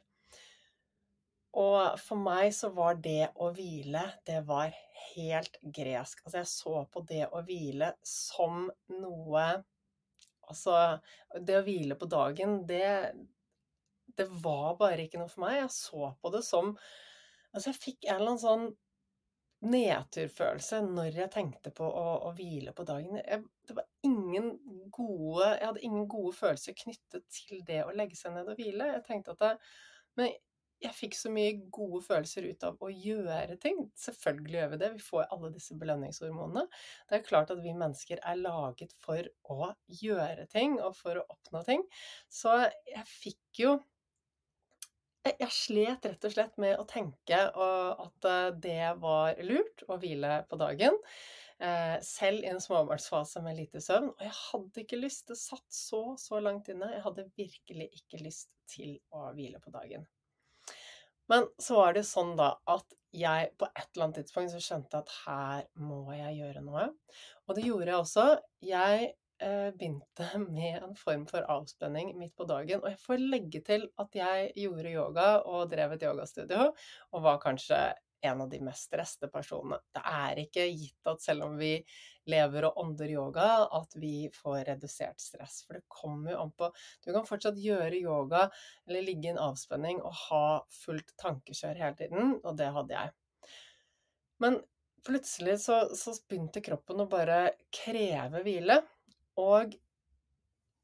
Og 1.56 1.96
for 2.00 2.20
meg 2.20 2.52
så 2.54 2.68
var 2.76 2.98
det 3.02 3.30
å 3.40 3.48
hvile, 3.56 4.04
det 4.28 4.42
var 4.46 4.74
helt 5.14 5.56
gresk. 5.62 6.20
Altså 6.24 6.42
jeg 6.42 6.50
så 6.52 6.82
på 6.92 7.02
det 7.08 7.24
å 7.32 7.42
hvile 7.46 7.94
som 8.06 8.68
noe 8.98 9.48
Altså, 10.48 10.72
det 11.44 11.58
å 11.58 11.64
hvile 11.66 11.92
på 12.00 12.06
dagen, 12.08 12.62
det, 12.64 13.10
det 14.16 14.24
var 14.40 14.78
bare 14.80 15.04
ikke 15.04 15.18
noe 15.20 15.28
for 15.28 15.42
meg. 15.44 15.58
Jeg 15.58 15.74
så 15.74 16.08
på 16.22 16.30
det 16.32 16.40
som 16.46 16.70
Altså, 17.52 17.70
jeg 17.70 17.80
fikk 17.80 18.06
en 18.06 18.14
eller 18.14 18.30
annen 18.30 18.40
sånn 18.40 18.64
nedturfølelse 19.68 20.82
når 20.86 21.16
jeg 21.18 21.32
tenkte 21.34 21.72
på 21.74 21.84
å, 21.84 22.08
å 22.28 22.32
hvile 22.36 22.74
på 22.76 22.84
dagen. 22.86 23.18
Jeg, 23.18 23.42
det 23.66 23.76
var 23.76 23.88
ingen 24.06 24.52
gode 24.94 25.48
Jeg 25.48 25.64
hadde 25.66 25.86
ingen 25.88 26.04
gode 26.10 26.34
følelser 26.36 26.76
knyttet 26.78 27.24
til 27.34 27.64
det 27.66 27.80
å 27.84 27.94
legge 27.96 28.18
seg 28.18 28.36
ned 28.36 28.52
og 28.52 28.60
hvile. 28.60 28.92
Jeg 28.94 29.06
tenkte 29.08 29.34
at 29.34 29.42
det, 29.42 29.54
Men 30.20 30.36
jeg 30.82 30.94
fikk 30.94 31.16
så 31.18 31.30
mye 31.32 31.56
gode 31.74 32.00
følelser 32.06 32.46
ut 32.48 32.64
av 32.68 32.78
å 32.84 32.90
gjøre 32.92 33.58
ting. 33.62 33.80
Selvfølgelig 33.98 34.60
gjør 34.60 34.72
vi 34.72 34.80
det. 34.82 34.90
Vi 34.94 35.06
får 35.08 35.28
alle 35.34 35.50
disse 35.54 35.76
belønningshormonene. 35.78 36.64
Det 37.10 37.18
er 37.18 37.26
klart 37.26 37.52
at 37.54 37.62
vi 37.64 37.74
mennesker 37.74 38.22
er 38.22 38.40
laget 38.40 38.94
for 39.02 39.26
å 39.50 39.72
gjøre 40.00 40.46
ting 40.52 40.78
og 40.78 40.94
for 40.98 41.20
å 41.20 41.26
oppnå 41.34 41.64
ting. 41.66 41.84
Så 42.30 42.60
jeg 42.88 43.06
fikk 43.10 43.62
jo 43.64 43.78
jeg 45.28 45.52
slet 45.52 46.06
rett 46.08 46.24
og 46.24 46.32
slett 46.32 46.54
med 46.62 46.78
å 46.80 46.86
tenke 46.88 47.36
at 47.36 48.28
eh, 48.30 48.46
det 48.64 48.94
var 49.02 49.36
lurt 49.44 49.82
å 49.90 49.98
hvile 50.00 50.38
på 50.48 50.56
dagen. 50.60 50.96
Eh, 51.58 51.96
selv 52.06 52.46
i 52.46 52.48
en 52.52 52.62
småbarnsfase 52.62 53.42
med 53.44 53.58
lite 53.58 53.82
søvn. 53.84 54.12
Og 54.14 54.24
jeg 54.24 54.36
hadde 54.38 54.84
ikke 54.84 55.00
lyst. 55.02 55.26
Det 55.28 55.36
satt 55.40 55.66
så, 55.74 56.02
så 56.20 56.40
langt 56.40 56.70
inne. 56.72 56.94
Jeg 56.94 57.04
hadde 57.04 57.26
virkelig 57.36 57.90
ikke 57.98 58.22
lyst 58.24 58.54
til 58.70 58.96
å 59.12 59.28
hvile 59.36 59.60
på 59.60 59.74
dagen. 59.74 60.06
Men 61.28 61.48
så 61.60 61.82
var 61.82 61.96
det 61.96 62.06
sånn 62.08 62.34
da 62.38 62.54
at 62.68 62.98
jeg 63.16 63.52
på 63.60 63.68
et 63.70 63.86
eller 63.94 64.08
annet 64.08 64.20
tidspunkt 64.22 64.52
så 64.52 64.60
skjønte 64.62 65.00
at 65.00 65.14
her 65.24 65.64
må 65.80 66.02
jeg 66.16 66.36
gjøre 66.42 66.64
noe. 66.64 66.90
Og 67.48 67.56
det 67.56 67.64
gjorde 67.64 67.88
jeg 67.88 68.02
også. 68.02 68.26
Jeg 68.64 69.06
eh, 69.44 69.70
begynte 69.76 70.28
med 70.48 70.82
en 70.82 70.98
form 70.98 71.24
for 71.30 71.46
avspenning 71.56 72.12
midt 72.20 72.34
på 72.36 72.48
dagen. 72.48 72.82
Og 72.82 72.92
jeg 72.92 73.00
får 73.04 73.24
legge 73.24 73.62
til 73.64 73.88
at 74.00 74.20
jeg 74.20 74.52
gjorde 74.64 74.92
yoga 74.92 75.30
og 75.44 75.70
drev 75.72 75.96
et 75.96 76.04
yogastudio, 76.08 76.68
og 77.12 77.24
var 77.24 77.40
kanskje 77.44 77.80
en 78.20 78.40
av 78.42 78.48
de 78.50 78.58
mest 78.66 78.88
stressede 78.88 79.30
personene. 79.30 79.78
Det 79.94 80.02
er 80.02 80.40
ikke 80.42 80.64
gitt 80.72 81.10
at 81.10 81.22
selv 81.22 81.46
om 81.46 81.58
vi 81.60 81.76
lever 82.30 82.68
og 82.68 82.78
ånder 82.82 83.10
yoga, 83.12 83.48
at 83.78 83.94
vi 83.98 84.28
får 84.34 84.64
redusert 84.68 85.20
stress. 85.20 85.62
For 85.66 85.78
det 85.78 85.88
kommer 85.92 86.34
jo 86.34 86.42
an 86.44 86.54
på 86.58 86.70
Du 87.04 87.12
kan 87.12 87.26
fortsatt 87.28 87.60
gjøre 87.60 88.00
yoga 88.00 88.46
eller 88.88 89.06
ligge 89.06 89.30
i 89.30 89.32
en 89.34 89.42
avspenning 89.48 90.02
og 90.02 90.14
ha 90.28 90.44
fullt 90.84 91.14
tankekjør 91.20 91.82
hele 91.82 91.98
tiden, 91.98 92.36
og 92.42 92.58
det 92.60 92.70
hadde 92.76 92.98
jeg. 92.98 93.14
Men 94.42 94.60
plutselig 95.06 95.58
så, 95.64 95.82
så 95.96 96.14
begynte 96.28 96.62
kroppen 96.64 97.02
å 97.02 97.10
bare 97.10 97.40
kreve 97.74 98.42
hvile. 98.46 98.80
Og 99.38 99.74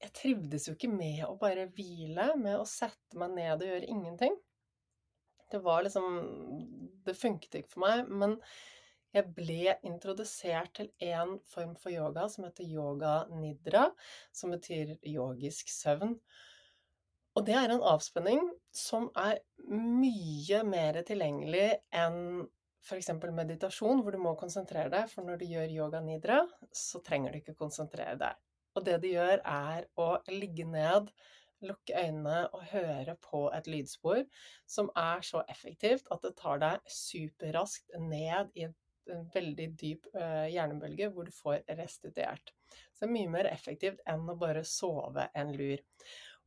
jeg 0.05 0.13
trivdes 0.17 0.69
jo 0.69 0.75
ikke 0.77 0.91
med 0.93 1.23
å 1.27 1.37
bare 1.41 1.69
hvile, 1.75 2.33
med 2.41 2.59
å 2.59 2.69
sette 2.69 3.19
meg 3.21 3.35
ned 3.39 3.57
og 3.57 3.71
gjøre 3.71 3.91
ingenting. 3.91 4.37
Det 5.51 5.61
var 5.63 5.85
liksom 5.85 6.07
Det 7.05 7.15
funket 7.15 7.61
ikke 7.61 7.75
for 7.77 7.85
meg. 7.85 8.09
Men 8.11 8.39
jeg 9.15 9.31
ble 9.37 9.77
introdusert 9.87 10.73
til 10.79 10.91
en 11.07 11.37
form 11.51 11.75
for 11.79 11.95
yoga 11.95 12.27
som 12.31 12.47
heter 12.49 12.67
yoga 12.67 13.15
nidra, 13.31 13.87
som 14.35 14.55
betyr 14.55 14.97
yogisk 15.07 15.71
søvn. 15.73 16.17
Og 17.35 17.47
det 17.47 17.55
er 17.59 17.73
en 17.75 17.87
avspenning 17.95 18.43
som 18.75 19.09
er 19.19 19.41
mye 19.71 20.61
mer 20.67 21.01
tilgjengelig 21.07 21.71
enn 21.95 22.45
f.eks. 22.85 23.11
meditasjon, 23.33 24.03
hvor 24.05 24.15
du 24.15 24.21
må 24.23 24.35
konsentrere 24.39 24.91
deg. 24.93 25.09
For 25.11 25.27
når 25.27 25.41
du 25.41 25.47
gjør 25.49 25.73
yoga 25.73 26.03
nidra, 26.05 26.43
så 26.71 27.01
trenger 27.03 27.33
du 27.33 27.41
ikke 27.41 27.57
konsentrere 27.59 28.19
deg. 28.21 28.43
Og 28.75 28.85
det 28.87 28.99
du 29.03 29.09
gjør, 29.09 29.41
er 29.41 29.89
å 29.99 30.11
ligge 30.31 30.67
ned 30.69 31.11
lukke 31.65 31.97
øynene 31.97 32.49
og 32.53 32.65
høre 32.73 33.17
på 33.25 33.47
et 33.57 33.69
lydspor 33.71 34.23
som 34.69 34.91
er 34.99 35.23
så 35.27 35.43
effektivt 35.49 36.11
at 36.13 36.25
det 36.25 36.35
tar 36.41 36.61
deg 36.63 36.91
superraskt 36.91 37.95
ned 38.01 38.53
i 38.59 38.69
en 39.13 39.25
veldig 39.35 39.69
dyp 39.81 40.09
uh, 40.17 40.47
hjernebølge 40.51 41.11
hvor 41.13 41.29
du 41.29 41.35
får 41.35 41.63
restituert. 41.79 42.55
Så 42.95 43.05
det 43.05 43.09
er 43.09 43.17
mye 43.17 43.33
mer 43.33 43.51
effektivt 43.51 44.03
enn 44.09 44.29
å 44.31 44.39
bare 44.41 44.65
sove 44.69 45.29
en 45.35 45.53
lur. 45.57 45.83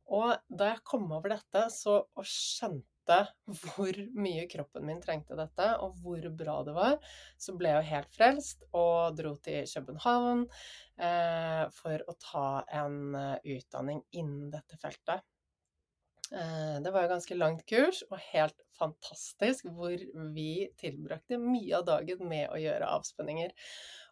Og 0.08 0.30
da 0.48 0.70
jeg 0.72 0.86
kom 0.88 1.10
over 1.12 1.34
dette 1.34 1.66
så, 1.72 2.00
og 2.00 2.28
skjønte 2.28 3.18
hvor 3.48 3.96
mye 4.20 4.44
kroppen 4.50 4.84
min 4.88 5.00
trengte 5.04 5.36
dette, 5.36 5.68
og 5.84 5.96
hvor 6.02 6.24
bra 6.36 6.58
det 6.64 6.74
var, 6.76 6.98
så 7.40 7.54
ble 7.56 7.72
jeg 7.72 7.88
helt 7.92 8.12
frelst 8.12 8.66
og 8.76 9.16
dro 9.16 9.34
til 9.44 9.68
København 9.68 10.44
eh, 11.00 11.64
for 11.76 12.04
å 12.04 12.16
ta 12.20 12.48
en 12.82 13.16
uh, 13.16 13.36
utdanning 13.44 14.02
innen 14.12 14.50
dette 14.52 14.80
feltet. 14.80 15.24
Eh, 16.32 16.76
det 16.84 16.92
var 16.92 17.04
jo 17.04 17.12
ganske 17.14 17.38
langt 17.38 17.64
kurs, 17.68 18.02
og 18.10 18.20
helt 18.30 18.58
fantastisk, 18.78 19.68
hvor 19.74 19.96
vi 20.34 20.68
tilbrakte 20.80 21.40
mye 21.40 21.80
av 21.80 21.86
dagen 21.88 22.24
med 22.28 22.48
å 22.52 22.60
gjøre 22.60 22.90
avspenninger. 22.98 23.54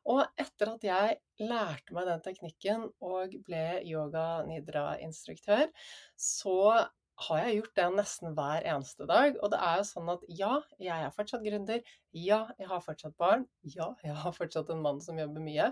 Og 0.07 0.23
etter 0.39 0.71
at 0.71 0.85
jeg 0.87 1.17
lærte 1.43 1.95
meg 1.97 2.07
den 2.09 2.23
teknikken 2.23 2.85
og 3.03 3.35
ble 3.47 3.65
yoga 3.87 4.45
nidra-instruktør, 4.47 5.67
så 6.15 6.87
har 7.27 7.39
jeg 7.41 7.57
gjort 7.57 7.79
det 7.79 7.87
nesten 7.97 8.35
hver 8.37 8.67
eneste 8.69 9.07
dag. 9.09 9.39
Og 9.41 9.53
det 9.53 9.61
er 9.67 9.81
jo 9.81 9.87
sånn 9.89 10.11
at 10.13 10.25
ja, 10.29 10.53
jeg 10.83 11.07
er 11.07 11.15
fortsatt 11.17 11.45
gründer. 11.47 11.81
Ja, 12.13 12.43
jeg 12.61 12.69
har 12.71 12.85
fortsatt 12.85 13.17
barn. 13.21 13.47
Ja, 13.65 13.95
jeg 14.05 14.17
har 14.21 14.37
fortsatt 14.37 14.71
en 14.73 14.85
mann 14.85 15.01
som 15.05 15.19
jobber 15.21 15.45
mye. 15.45 15.71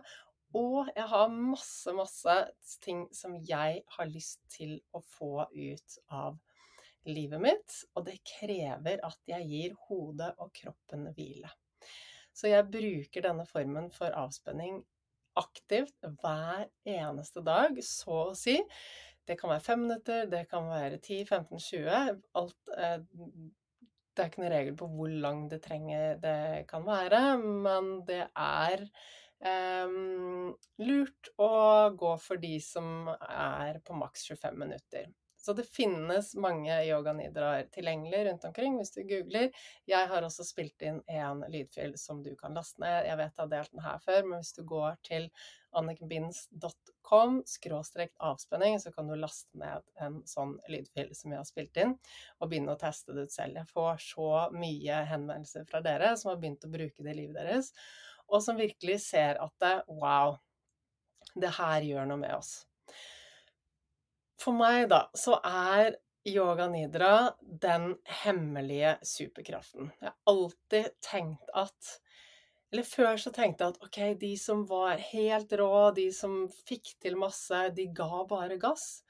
Og 0.55 0.91
jeg 0.95 1.07
har 1.11 1.33
masse, 1.35 1.93
masse 1.97 2.35
ting 2.85 3.07
som 3.15 3.35
jeg 3.43 3.83
har 3.97 4.11
lyst 4.11 4.41
til 4.55 4.77
å 4.95 5.01
få 5.03 5.49
ut 5.51 5.97
av 6.15 6.39
livet 7.11 7.43
mitt. 7.43 7.79
Og 7.95 8.07
det 8.07 8.21
krever 8.37 9.03
at 9.05 9.19
jeg 9.29 9.49
gir 9.51 9.79
hodet 9.89 10.31
og 10.39 10.53
kroppen 10.55 11.09
hvile. 11.17 11.51
Så 12.35 12.51
jeg 12.51 12.71
bruker 12.71 13.27
denne 13.27 13.47
formen 13.47 13.91
for 13.95 14.15
avspenning 14.19 14.81
aktivt 15.39 16.07
hver 16.23 16.69
eneste 16.87 17.43
dag, 17.47 17.79
så 17.83 18.21
å 18.29 18.39
si. 18.39 18.57
Det 19.27 19.39
kan 19.41 19.51
være 19.55 19.65
fem 19.65 19.85
minutter, 19.87 20.27
det 20.31 20.45
kan 20.51 20.69
være 20.69 21.01
10, 21.01 21.25
15, 21.31 21.63
20. 21.67 22.23
Alt 22.39 22.73
eh, 22.77 22.99
Det 24.15 24.23
er 24.23 24.31
ikke 24.31 24.43
noen 24.43 24.53
regel 24.53 24.77
på 24.79 24.89
hvor 24.95 25.15
lang 25.25 25.47
det 25.51 25.63
trenger 25.65 26.19
det 26.23 26.67
kan 26.71 26.85
være, 26.87 27.23
men 27.41 27.89
det 28.07 28.23
er 28.31 28.85
lurt 30.81 31.29
å 31.37 31.51
gå 31.99 32.15
for 32.23 32.41
de 32.41 32.55
som 32.65 33.11
er 33.29 33.81
på 33.85 33.97
maks 33.99 34.29
25 34.31 34.59
minutter. 34.59 35.11
Så 35.45 35.53
det 35.53 35.67
finnes 35.69 36.31
mange 36.41 36.73
yoganidraer 36.87 37.67
tilgjengelig 37.75 38.23
rundt 38.25 38.45
omkring 38.49 38.79
hvis 38.79 38.95
du 38.95 39.03
googler. 39.05 39.51
Jeg 39.85 40.09
har 40.09 40.25
også 40.25 40.47
spilt 40.49 40.81
inn 40.89 41.03
en 41.05 41.43
lydfil 41.53 41.99
som 42.01 42.23
du 42.25 42.31
kan 42.41 42.57
laste 42.57 42.81
ned. 42.81 43.05
Jeg 43.11 43.19
vet 43.21 43.35
jeg 43.35 43.43
har 43.43 43.51
delt 43.51 43.75
den 43.75 43.85
her 43.85 43.99
før, 44.01 44.23
men 44.25 44.41
hvis 44.41 44.55
du 44.57 44.63
går 44.71 44.97
til 45.05 45.29
annikenbinds.com 45.77 47.43
avspenning, 48.31 48.79
så 48.81 48.95
kan 48.97 49.11
du 49.11 49.19
laste 49.21 49.61
ned 49.61 49.85
en 50.01 50.17
sånn 50.25 50.57
lydfil 50.73 51.13
som 51.13 51.35
jeg 51.35 51.43
har 51.43 51.51
spilt 51.51 51.83
inn, 51.83 51.93
og 52.41 52.49
begynne 52.49 52.73
å 52.73 52.81
teste 52.81 53.13
det 53.13 53.27
ut 53.29 53.37
selv. 53.37 53.61
Jeg 53.61 53.73
får 53.75 54.01
så 54.07 54.31
mye 54.57 55.05
henvendelser 55.13 55.69
fra 55.69 55.85
dere 55.85 56.15
som 56.17 56.33
har 56.33 56.41
begynt 56.41 56.65
å 56.65 56.73
bruke 56.73 57.05
det 57.05 57.13
i 57.13 57.21
livet 57.21 57.37
deres, 57.43 57.75
og 58.31 58.43
som 58.43 58.59
virkelig 58.59 59.01
ser 59.07 59.41
at 59.43 59.53
det, 59.63 59.75
wow, 59.89 60.37
det 61.35 61.53
her 61.59 61.85
gjør 61.87 62.09
noe 62.09 62.21
med 62.21 62.37
oss. 62.37 62.55
For 64.41 64.57
meg, 64.57 64.89
da, 64.93 65.07
så 65.17 65.39
er 65.41 65.95
yoga 66.29 66.67
nidra 66.69 67.35
den 67.41 67.95
hemmelige 68.25 68.97
superkraften. 69.03 69.93
Jeg 70.01 70.11
har 70.11 70.35
alltid 70.35 70.97
tenkt 71.05 71.53
at 71.55 72.01
Eller 72.73 72.83
før 72.83 73.21
så 73.23 73.31
tenkte 73.31 73.63
jeg 73.63 73.75
at 73.77 73.85
ok, 73.87 73.99
de 74.19 74.33
som 74.41 74.65
var 74.67 74.99
helt 75.13 75.53
rå, 75.61 75.93
de 75.95 76.09
som 76.11 76.49
fikk 76.67 76.97
til 77.05 77.15
masse, 77.15 77.61
de 77.77 77.85
ga 77.95 78.25
bare 78.27 78.57
gass. 78.59 79.05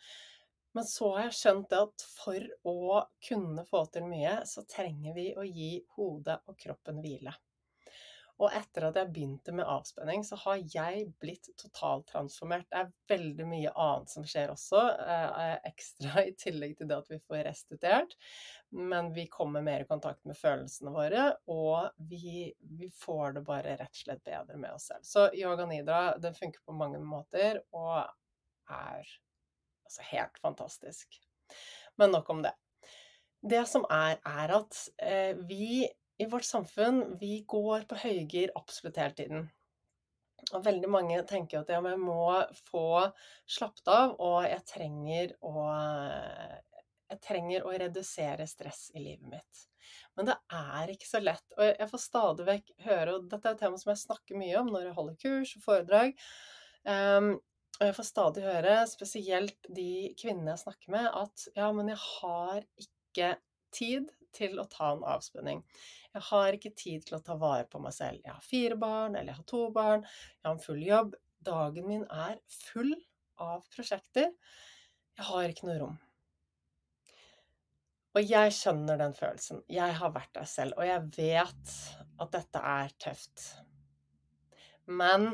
Men 0.76 0.84
så 0.84 1.14
har 1.14 1.30
jeg 1.30 1.38
skjønt 1.38 1.72
at 1.78 2.04
for 2.10 2.44
å 2.68 3.00
kunne 3.24 3.64
få 3.64 3.86
til 3.94 4.04
mye, 4.10 4.34
så 4.44 4.66
trenger 4.68 5.16
vi 5.16 5.30
å 5.32 5.46
gi 5.48 5.78
hodet 5.96 6.42
og 6.44 6.58
kroppen 6.60 7.00
hvile. 7.00 7.32
Og 8.42 8.50
etter 8.50 8.88
at 8.88 8.96
jeg 8.98 9.12
begynte 9.14 9.52
med 9.54 9.68
avspenning, 9.70 10.24
så 10.26 10.36
har 10.42 10.58
jeg 10.72 11.04
blitt 11.22 11.46
totaltransformert. 11.60 12.66
Det 12.66 12.80
er 12.80 12.90
veldig 13.12 13.46
mye 13.46 13.74
annet 13.84 14.10
som 14.10 14.26
skjer 14.26 14.50
også, 14.50 14.80
eh, 15.04 15.52
ekstra 15.70 16.24
i 16.28 16.34
tillegg 16.38 16.74
til 16.78 16.90
det 16.90 16.98
at 16.98 17.12
vi 17.12 17.20
får 17.22 17.44
restituert. 17.46 18.16
Men 18.74 19.12
vi 19.14 19.28
kommer 19.30 19.62
mer 19.62 19.84
i 19.84 19.88
kontakt 19.88 20.24
med 20.26 20.38
følelsene 20.38 20.90
våre, 20.94 21.28
og 21.46 21.94
vi, 22.10 22.48
vi 22.74 22.90
får 23.04 23.38
det 23.38 23.44
bare 23.46 23.78
rett 23.78 23.94
og 23.94 24.02
slett 24.02 24.24
bedre 24.26 24.58
med 24.58 24.74
oss 24.74 24.90
selv. 24.90 25.06
Så 25.06 25.28
yoga 25.38 25.68
nidra 25.70 26.02
den 26.18 26.34
funker 26.34 26.64
på 26.66 26.74
mange 26.74 26.98
måter, 26.98 27.62
og 27.70 28.02
er 28.74 29.14
altså 29.86 30.10
helt 30.10 30.42
fantastisk. 30.42 31.22
Men 32.00 32.10
nok 32.10 32.30
om 32.34 32.42
det. 32.42 32.56
Det 33.44 33.62
som 33.68 33.84
er, 33.92 34.18
er 34.26 34.58
at 34.58 34.78
eh, 35.04 35.36
vi 35.46 35.84
i 36.18 36.26
vårt 36.30 36.46
samfunn, 36.46 37.16
vi 37.20 37.40
går 37.48 37.86
på 37.90 37.98
høygir 37.98 38.52
absolutt 38.58 39.00
hele 39.00 39.18
tiden. 39.18 39.46
Og 40.52 40.64
veldig 40.64 40.90
mange 40.92 41.22
tenker 41.26 41.62
at 41.62 41.72
ja, 41.72 41.80
jeg 41.80 42.00
må 42.00 42.28
få 42.68 42.86
slappet 43.48 43.88
av, 43.90 44.14
og 44.22 44.44
jeg 44.46 44.62
trenger 44.68 45.34
å 45.44 45.54
jeg 47.14 47.20
trenger 47.22 47.66
å 47.68 47.72
redusere 47.76 48.46
stress 48.48 48.88
i 48.96 49.02
livet 49.02 49.28
mitt. 49.30 49.64
Men 50.16 50.30
det 50.30 50.36
er 50.56 50.90
ikke 50.90 51.08
så 51.08 51.20
lett. 51.22 51.44
Og 51.58 51.66
jeg 51.66 51.88
får 51.90 52.02
stadig 52.02 52.46
vekk 52.48 52.70
høre, 52.86 53.16
og 53.16 53.26
dette 53.30 53.50
er 53.50 53.56
et 53.56 53.64
tema 53.64 53.80
som 53.80 53.92
jeg 53.92 54.02
snakker 54.04 54.40
mye 54.40 54.60
om 54.60 54.70
når 54.72 54.88
jeg 54.88 54.96
holder 54.98 55.18
kurs 55.20 55.52
og 55.58 55.66
foredrag, 55.66 56.14
um, 56.88 57.30
og 57.74 57.88
jeg 57.88 57.96
får 57.96 58.06
stadig 58.06 58.44
høre, 58.44 58.74
spesielt 58.86 59.70
de 59.76 59.88
kvinnene 60.20 60.52
jeg 60.52 60.62
snakker 60.62 60.94
med, 60.94 61.08
at 61.10 61.46
ja, 61.58 61.70
men 61.74 61.90
jeg 61.90 61.98
har 62.00 62.66
ikke 62.84 63.30
tid 63.74 64.12
til 64.36 64.58
å 64.60 64.68
ta 64.70 64.92
en 64.94 65.04
avspenning. 65.14 65.62
Jeg 66.14 66.26
har 66.28 66.56
ikke 66.56 66.74
tid 66.78 67.06
til 67.06 67.18
å 67.18 67.22
ta 67.24 67.36
vare 67.40 67.66
på 67.70 67.80
meg 67.82 67.94
selv. 67.96 68.20
Jeg 68.22 68.32
har 68.32 68.44
fire 68.44 68.78
barn, 68.78 69.16
eller 69.16 69.32
jeg 69.32 69.40
har 69.40 69.50
to 69.50 69.64
barn, 69.74 70.06
jeg 70.06 70.48
har 70.48 70.56
en 70.56 70.64
full 70.64 70.82
jobb. 70.84 71.14
Dagen 71.44 71.88
min 71.90 72.06
er 72.08 72.38
full 72.48 72.94
av 73.42 73.66
prosjekter. 73.74 74.30
Jeg 75.18 75.28
har 75.28 75.50
ikke 75.50 75.68
noe 75.68 75.80
rom. 75.82 75.98
Og 78.14 78.30
jeg 78.30 78.54
skjønner 78.54 79.00
den 79.00 79.14
følelsen. 79.16 79.64
Jeg 79.70 79.96
har 79.98 80.12
vært 80.14 80.36
der 80.36 80.46
selv, 80.46 80.78
og 80.78 80.86
jeg 80.86 81.02
vet 81.16 81.74
at 82.22 82.30
dette 82.36 82.62
er 82.62 82.94
tøft. 83.02 83.48
Men 84.86 85.32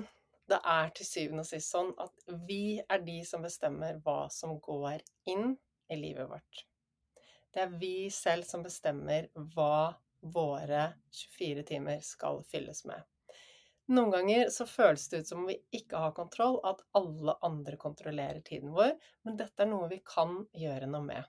det 0.51 0.59
er 0.67 0.91
til 0.97 1.07
syvende 1.07 1.45
og 1.45 1.51
sist 1.51 1.75
sånn 1.75 1.93
at 2.01 2.25
vi 2.49 2.81
er 2.81 3.05
de 3.05 3.21
som 3.29 3.45
bestemmer 3.45 4.01
hva 4.05 4.25
som 4.33 4.57
går 4.65 5.05
inn 5.31 5.53
i 5.91 5.99
livet 6.01 6.31
vårt. 6.31 6.65
Det 7.51 7.65
er 7.65 7.79
vi 7.81 8.11
selv 8.15 8.47
som 8.47 8.63
bestemmer 8.63 9.29
hva 9.55 9.95
våre 10.21 10.93
24 11.39 11.65
timer 11.73 12.05
skal 12.05 12.45
fylles 12.51 12.85
med. 12.87 13.03
Noen 13.91 14.13
ganger 14.15 14.51
så 14.55 14.69
føles 14.71 15.09
det 15.11 15.23
ut 15.23 15.29
som 15.33 15.41
om 15.43 15.49
vi 15.51 15.57
ikke 15.75 15.99
har 15.99 16.13
kontroll, 16.15 16.61
at 16.63 16.85
alle 16.95 17.35
andre 17.43 17.75
kontrollerer 17.81 18.39
tiden 18.47 18.71
vår, 18.77 18.93
men 19.27 19.39
dette 19.41 19.65
er 19.65 19.71
noe 19.73 19.89
vi 19.91 19.99
kan 20.07 20.37
gjøre 20.55 20.87
noe 20.87 21.03
med. 21.09 21.25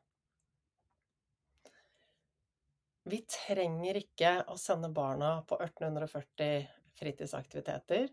Vi 3.10 3.24
trenger 3.26 3.98
ikke 3.98 4.36
å 4.54 4.60
sende 4.62 4.92
barna 4.94 5.40
på 5.50 5.58
1840 5.58 6.68
fritidsaktiviteter. 7.00 8.12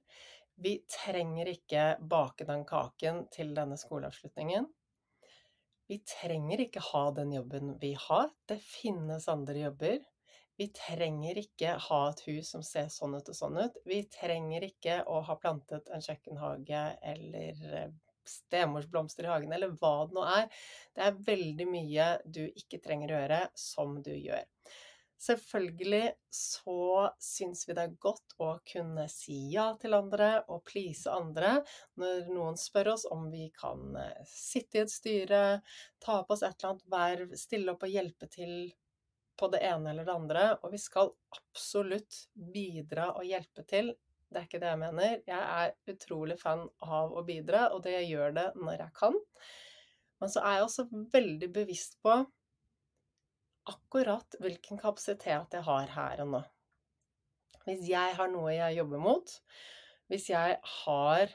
Vi 0.56 0.78
trenger 0.88 1.52
ikke 1.52 1.84
bake 2.00 2.48
den 2.48 2.64
kaken 2.66 3.26
til 3.34 3.52
denne 3.54 3.76
skoleavslutningen. 3.76 4.64
Vi 5.88 5.98
trenger 6.04 6.60
ikke 6.60 6.82
ha 6.90 7.06
den 7.16 7.32
jobben 7.32 7.72
vi 7.80 7.94
har. 7.96 8.28
Det 8.48 8.58
finnes 8.60 9.28
andre 9.32 9.56
jobber. 9.62 10.02
Vi 10.58 10.66
trenger 10.74 11.38
ikke 11.38 11.76
ha 11.84 12.00
et 12.10 12.20
hus 12.26 12.50
som 12.52 12.64
ser 12.66 12.90
sånn 12.92 13.14
ut 13.16 13.30
og 13.30 13.36
sånn 13.38 13.56
ut. 13.62 13.78
Vi 13.88 14.02
trenger 14.12 14.66
ikke 14.66 14.98
å 15.08 15.22
ha 15.24 15.36
plantet 15.40 15.88
en 15.94 16.02
kjøkkenhage 16.04 16.82
eller 17.12 17.62
eh, 17.70 17.94
stemorsblomster 18.28 19.24
i 19.24 19.30
hagen, 19.32 19.54
eller 19.54 19.72
hva 19.80 19.94
det 20.08 20.18
nå 20.18 20.26
er. 20.28 20.50
Det 20.92 21.06
er 21.06 21.22
veldig 21.30 21.68
mye 21.70 22.10
du 22.26 22.42
ikke 22.48 22.82
trenger 22.84 23.14
å 23.14 23.22
gjøre, 23.22 23.40
som 23.56 23.96
du 24.04 24.12
gjør. 24.12 24.44
Selvfølgelig 25.18 26.12
så 26.30 27.08
syns 27.18 27.64
vi 27.66 27.74
det 27.74 27.84
er 27.88 27.94
godt 27.98 28.36
å 28.38 28.52
kunne 28.70 29.08
si 29.10 29.38
ja 29.50 29.72
til 29.82 29.96
andre 29.98 30.28
og 30.46 30.62
please 30.68 31.10
andre 31.10 31.56
når 31.98 32.28
noen 32.30 32.58
spør 32.60 32.92
oss 32.92 33.06
om 33.10 33.26
vi 33.32 33.48
kan 33.50 33.96
eh, 33.98 34.20
sitte 34.30 34.78
i 34.78 34.82
et 34.84 34.92
styre, 34.92 35.40
ta 35.98 36.20
på 36.22 36.36
oss 36.36 36.44
et 36.46 36.54
eller 36.54 36.76
annet 36.76 36.92
verv, 36.94 37.34
stille 37.40 37.74
opp 37.74 37.82
og 37.88 37.96
hjelpe 37.96 38.30
til 38.30 38.54
på 39.38 39.48
det 39.50 39.64
ene 39.66 39.90
eller 39.90 40.06
det 40.06 40.14
andre. 40.14 40.44
Og 40.62 40.72
vi 40.74 40.80
skal 40.82 41.12
absolutt 41.34 42.24
bidra 42.54 43.10
og 43.16 43.26
hjelpe 43.26 43.66
til. 43.66 43.92
Det 44.28 44.40
er 44.40 44.48
ikke 44.48 44.62
det 44.62 44.70
jeg 44.70 44.82
mener. 44.82 45.20
Jeg 45.26 45.42
er 45.64 45.94
utrolig 45.94 46.38
fan 46.40 46.66
av 46.84 47.14
å 47.16 47.22
bidra, 47.26 47.68
og 47.74 47.82
det 47.86 47.96
gjør 48.04 48.34
det 48.38 48.48
når 48.58 48.82
jeg 48.84 48.94
kan. 48.98 49.18
Men 50.18 50.32
så 50.32 50.42
er 50.42 50.58
jeg 50.58 50.66
også 50.66 50.88
veldig 51.14 51.52
bevisst 51.54 51.98
på 52.02 52.18
akkurat 53.68 54.38
hvilken 54.42 54.80
kapasitet 54.80 55.54
jeg 55.56 55.66
har 55.66 55.92
her 55.94 56.24
og 56.24 56.32
nå. 56.36 56.40
Hvis 57.68 57.84
jeg 57.90 58.16
har 58.16 58.30
noe 58.32 58.54
jeg 58.54 58.78
jobber 58.78 59.02
mot, 59.02 59.34
hvis 60.08 60.30
jeg 60.30 60.56
har 60.84 61.34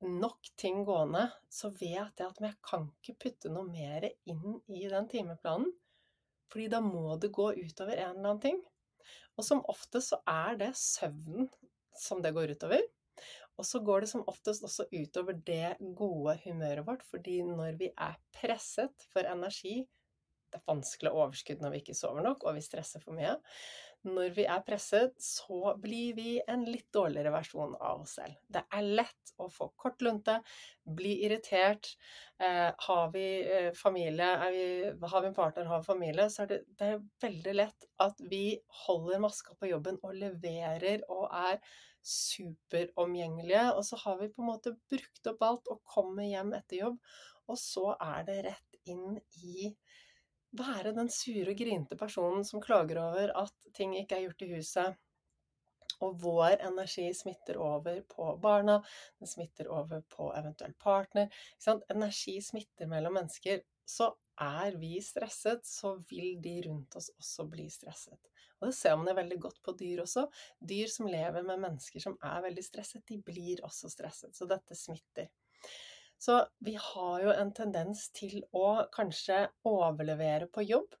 nok 0.00 0.48
ting 0.56 0.84
gående, 0.88 1.26
så 1.52 1.68
vet 1.74 2.16
jeg 2.16 2.26
at 2.26 2.40
jeg 2.40 2.56
kan 2.64 2.86
ikke 2.88 3.18
putte 3.26 3.52
noe 3.52 3.68
mer 3.68 4.06
inn 4.08 4.60
i 4.72 4.86
den 4.88 5.08
timeplanen. 5.10 5.68
Fordi 6.50 6.70
da 6.72 6.80
må 6.82 7.14
det 7.20 7.30
gå 7.34 7.50
utover 7.52 7.94
en 7.94 8.16
eller 8.16 8.30
annen 8.30 8.40
ting. 8.42 8.62
Og 9.36 9.46
som 9.46 9.60
oftest 9.70 10.14
så 10.14 10.20
er 10.28 10.56
det 10.60 10.72
søvnen 10.78 11.50
som 11.96 12.24
det 12.24 12.32
går 12.34 12.56
utover. 12.56 12.82
Og 13.60 13.66
så 13.68 13.82
går 13.84 14.02
det 14.02 14.10
som 14.14 14.24
oftest 14.30 14.64
også 14.64 14.86
utover 14.88 15.36
det 15.46 15.76
gode 15.96 16.38
humøret 16.46 16.86
vårt, 16.86 17.04
fordi 17.04 17.42
når 17.44 17.76
vi 17.80 17.90
er 17.92 18.16
presset 18.32 19.04
for 19.12 19.28
energi 19.28 19.82
det 20.50 20.60
er 20.60 20.66
vanskelig 20.70 21.12
å 21.12 21.22
overskudd 21.26 21.62
når 21.62 21.74
vi 21.74 21.84
ikke 21.84 21.98
sover 21.98 22.26
nok 22.26 22.44
og 22.44 22.56
vi 22.56 22.64
stresser 22.64 23.02
for 23.04 23.16
mye. 23.16 23.36
Når 24.08 24.30
vi 24.32 24.46
er 24.48 24.62
presset, 24.64 25.12
så 25.20 25.74
blir 25.76 26.14
vi 26.16 26.38
en 26.48 26.62
litt 26.64 26.86
dårligere 26.94 27.34
versjon 27.34 27.74
av 27.76 28.06
oss 28.06 28.14
selv. 28.16 28.38
Det 28.48 28.62
er 28.72 28.86
lett 28.96 29.32
å 29.36 29.48
få 29.52 29.68
kort 29.76 30.00
lunte, 30.00 30.38
bli 30.88 31.18
irritert. 31.26 31.90
Eh, 32.40 32.70
har 32.86 33.12
vi 33.12 33.26
eh, 33.44 33.68
familie, 33.76 34.30
vi, 34.54 34.64
har 35.12 35.20
vi 35.20 35.28
en 35.28 35.36
partner, 35.36 35.68
har 35.68 35.84
vi 35.84 35.90
familie, 35.90 36.30
så 36.32 36.46
er 36.46 36.52
det, 36.54 36.60
det 36.80 36.88
er 36.94 37.04
veldig 37.26 37.54
lett 37.58 37.88
at 38.00 38.24
vi 38.32 38.44
holder 38.86 39.20
maska 39.26 39.58
på 39.60 39.68
jobben 39.68 40.00
og 40.00 40.16
leverer 40.16 41.04
og 41.12 41.28
er 41.28 41.60
superomgjengelige. 42.00 43.66
Og 43.76 43.84
så 43.84 44.00
har 44.06 44.16
vi 44.22 44.32
på 44.32 44.40
en 44.40 44.52
måte 44.54 44.76
brukt 44.88 45.32
opp 45.34 45.44
alt 45.44 45.68
og 45.68 45.84
kommer 45.84 46.24
hjem 46.24 46.56
etter 46.56 46.86
jobb, 46.86 46.96
og 47.50 47.60
så 47.60 47.90
er 48.00 48.24
det 48.32 48.42
rett 48.48 48.70
inn 48.88 49.18
i 49.44 49.74
være 50.56 50.94
den 50.96 51.10
sure 51.12 51.52
og 51.52 51.58
grinte 51.58 51.98
personen 51.98 52.44
som 52.46 52.62
klager 52.62 52.98
over 53.02 53.32
at 53.42 53.70
ting 53.76 53.94
ikke 53.98 54.18
er 54.18 54.26
gjort 54.28 54.46
i 54.46 54.52
huset, 54.56 54.98
Og 56.00 56.14
vår 56.22 56.62
energi 56.64 57.10
smitter 57.12 57.58
over 57.60 57.98
på 58.08 58.36
barna, 58.40 58.78
den 59.18 59.28
smitter 59.28 59.68
over 59.68 60.00
på 60.08 60.30
eventuell 60.32 60.72
partner. 60.72 61.28
Energi 61.92 62.40
smitter 62.40 62.86
mellom 62.88 63.18
mennesker. 63.18 63.60
Så 63.84 64.08
er 64.40 64.78
vi 64.80 64.94
stresset, 65.04 65.66
så 65.66 65.98
vil 66.08 66.38
de 66.40 66.62
rundt 66.68 66.96
oss 66.96 67.10
også 67.18 67.44
bli 67.52 67.66
stresset. 67.68 68.30
Og 68.60 68.70
det 68.70 68.74
ser 68.78 68.96
man 68.96 69.10
jo 69.10 69.16
veldig 69.18 69.38
godt 69.40 69.60
på 69.64 69.74
dyr 69.76 70.00
også. 70.06 70.24
Dyr 70.60 70.88
som 70.88 71.08
lever 71.10 71.44
med 71.44 71.60
mennesker 71.66 72.00
som 72.00 72.16
er 72.24 72.42
veldig 72.46 72.64
stresset, 72.64 73.04
de 73.08 73.20
blir 73.24 73.60
også 73.66 73.90
stresset. 73.92 74.32
Så 74.36 74.48
dette 74.48 74.76
smitter. 74.78 75.28
Så 76.20 76.36
vi 76.60 76.76
har 76.76 77.22
jo 77.24 77.32
en 77.32 77.52
tendens 77.56 78.10
til 78.16 78.42
å 78.52 78.66
kanskje 78.92 79.46
overlevere 79.68 80.50
på 80.52 80.66
jobb 80.68 80.98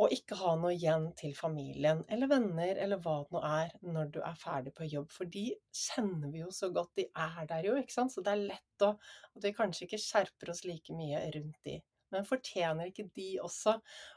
og 0.00 0.14
ikke 0.16 0.38
ha 0.40 0.54
noe 0.56 0.72
igjen 0.72 1.10
til 1.18 1.34
familien 1.36 2.00
eller 2.08 2.30
venner 2.30 2.78
eller 2.80 3.02
hva 3.04 3.18
det 3.20 3.34
nå 3.36 3.42
er, 3.44 3.74
når 3.84 4.12
du 4.14 4.18
er 4.24 4.38
ferdig 4.40 4.72
på 4.78 4.88
jobb. 4.88 5.10
For 5.12 5.28
de 5.28 5.50
kjenner 5.76 6.32
vi 6.32 6.40
jo 6.40 6.48
så 6.56 6.70
godt, 6.72 6.94
de 6.96 7.04
er 7.12 7.48
der 7.50 7.68
jo, 7.68 7.76
ikke 7.76 7.92
sant. 7.98 8.14
Så 8.14 8.24
det 8.24 8.32
er 8.32 8.46
lett 8.54 8.86
å, 8.86 8.94
at 9.36 9.44
vi 9.44 9.52
kanskje 9.56 9.84
ikke 9.86 10.00
skjerper 10.00 10.54
oss 10.54 10.64
like 10.64 10.96
mye 10.96 11.20
rundt 11.36 11.58
de. 11.68 11.76
Men 12.10 12.26
fortjener 12.26 12.88
ikke 12.88 13.10
de 13.14 13.28
også 13.44 13.76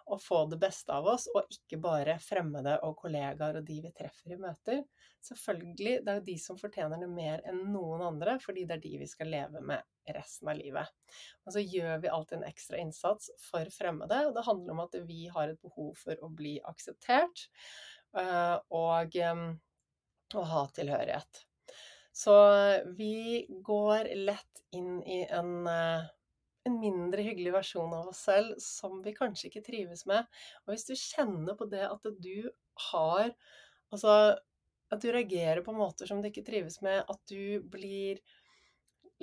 å 0.10 0.18
få 0.18 0.40
det 0.50 0.58
beste 0.64 0.96
av 0.96 1.10
oss, 1.12 1.28
og 1.36 1.52
ikke 1.52 1.82
bare 1.84 2.16
fremmede 2.24 2.80
og 2.88 2.96
kollegaer 3.04 3.60
og 3.60 3.68
de 3.68 3.82
vi 3.84 3.92
treffer 3.94 4.34
i 4.34 4.40
møter? 4.40 4.86
Selvfølgelig, 5.28 6.00
det 6.00 6.14
er 6.14 6.22
jo 6.22 6.30
de 6.32 6.38
som 6.42 6.58
fortjener 6.60 7.04
det 7.04 7.12
mer 7.12 7.44
enn 7.50 7.60
noen 7.76 8.08
andre, 8.08 8.40
fordi 8.42 8.66
det 8.70 8.80
er 8.80 8.86
de 8.88 8.96
vi 9.04 9.10
skal 9.12 9.30
leve 9.36 9.62
med 9.62 9.93
resten 10.08 10.52
av 10.52 10.58
livet. 10.60 10.90
Og 11.46 11.56
så 11.56 11.64
gjør 11.64 12.02
vi 12.04 12.12
alltid 12.12 12.40
en 12.40 12.50
ekstra 12.50 12.80
innsats 12.82 13.32
for 13.42 13.70
fremmede, 13.74 14.20
og 14.28 14.36
det 14.36 14.46
handler 14.48 14.76
om 14.76 14.84
at 14.86 14.98
vi 15.08 15.28
har 15.34 15.52
et 15.52 15.62
behov 15.64 15.94
for 16.00 16.20
å 16.24 16.32
bli 16.34 16.58
akseptert 16.70 17.48
eh, 18.20 18.58
og 18.74 19.20
å 20.34 20.48
ha 20.54 20.66
tilhørighet. 20.76 21.46
Så 22.14 22.36
vi 22.98 23.46
går 23.66 24.12
lett 24.28 24.66
inn 24.76 25.00
i 25.10 25.24
en 25.26 25.56
eh, 25.70 26.12
en 26.64 26.80
mindre 26.80 27.24
hyggelig 27.26 27.52
versjon 27.58 27.92
av 27.92 28.10
oss 28.12 28.22
selv 28.24 28.56
som 28.64 29.02
vi 29.04 29.12
kanskje 29.16 29.50
ikke 29.50 29.66
trives 29.66 30.06
med. 30.08 30.28
Og 30.64 30.74
hvis 30.74 30.88
du 30.88 30.94
kjenner 30.96 31.58
på 31.60 31.68
det 31.72 31.86
at 31.90 32.08
du 32.24 32.50
har 32.92 33.34
Altså 33.94 34.14
at 34.90 35.02
du 35.04 35.12
reagerer 35.14 35.62
på 35.62 35.74
måter 35.76 36.10
som 36.10 36.22
du 36.22 36.30
ikke 36.30 36.46
trives 36.46 36.80
med, 36.82 37.04
at 37.06 37.20
du 37.30 37.62
blir 37.70 38.22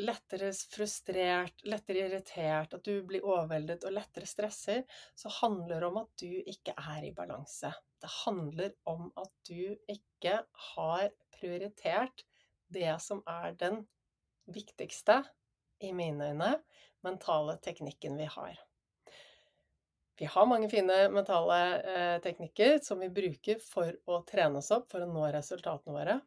lettere 0.00 0.52
frustrert, 0.70 1.64
lettere 1.66 2.06
irritert, 2.06 2.74
at 2.76 2.84
du 2.84 3.02
blir 3.06 3.24
overveldet 3.26 3.84
og 3.88 3.94
lettere 3.96 4.28
stresser, 4.28 4.84
så 5.14 5.32
handler 5.40 5.80
det 5.80 5.90
om 5.90 5.98
at 6.02 6.12
du 6.22 6.30
ikke 6.52 6.74
er 6.78 7.08
i 7.08 7.14
balanse. 7.16 7.72
Det 8.00 8.12
handler 8.22 8.72
om 8.88 9.10
at 9.20 9.32
du 9.48 9.76
ikke 9.90 10.40
har 10.74 11.10
prioritert 11.34 12.24
det 12.70 12.94
som 13.02 13.24
er 13.28 13.56
den 13.58 13.82
viktigste, 14.50 15.22
i 15.80 15.94
mine 15.96 16.26
øyne, 16.28 16.50
mentale 17.00 17.54
teknikken 17.64 18.18
vi 18.20 18.26
har. 18.28 18.58
Vi 20.20 20.26
har 20.28 20.44
mange 20.46 20.68
fine 20.68 21.06
mentale 21.08 21.60
eh, 21.80 22.16
teknikker 22.20 22.82
som 22.84 23.00
vi 23.00 23.08
bruker 23.08 23.62
for 23.64 23.94
å 24.04 24.18
trene 24.28 24.60
oss 24.60 24.68
opp 24.76 24.90
for 24.92 25.00
å 25.00 25.08
nå 25.08 25.30
resultatene 25.32 25.94
våre. 25.96 26.18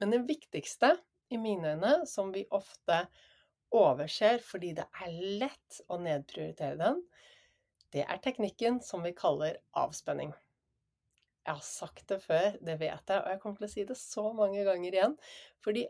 Men 0.00 0.12
det 0.12 0.20
viktigste, 0.28 0.92
i 1.30 1.38
mine 1.40 1.74
øyne, 1.74 1.94
som 2.06 2.32
vi 2.34 2.46
ofte 2.50 3.04
overser 3.70 4.42
fordi 4.42 4.74
det 4.78 4.86
er 5.04 5.16
lett 5.40 5.80
å 5.88 5.98
nedprioritere 6.02 6.78
den, 6.80 7.02
det 7.94 8.04
er 8.06 8.22
teknikken 8.22 8.78
som 8.86 9.02
vi 9.02 9.14
kaller 9.16 9.58
avspenning. 9.78 10.32
Jeg 11.46 11.56
har 11.56 11.64
sagt 11.66 12.06
det 12.12 12.20
før, 12.22 12.54
det 12.62 12.76
vet 12.78 13.10
jeg, 13.10 13.22
og 13.22 13.30
jeg 13.32 13.40
kommer 13.42 13.58
til 13.58 13.66
å 13.66 13.72
si 13.72 13.84
det 13.88 13.96
så 13.98 14.26
mange 14.36 14.62
ganger 14.66 14.94
igjen. 14.94 15.16
Fordi 15.64 15.86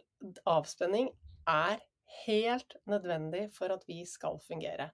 avspenning 0.49 1.11
er 1.50 1.82
helt 2.25 2.76
nødvendig 2.88 3.49
for 3.52 3.75
at 3.75 3.85
vi 3.88 3.99
skal 4.09 4.38
fungere. 4.40 4.90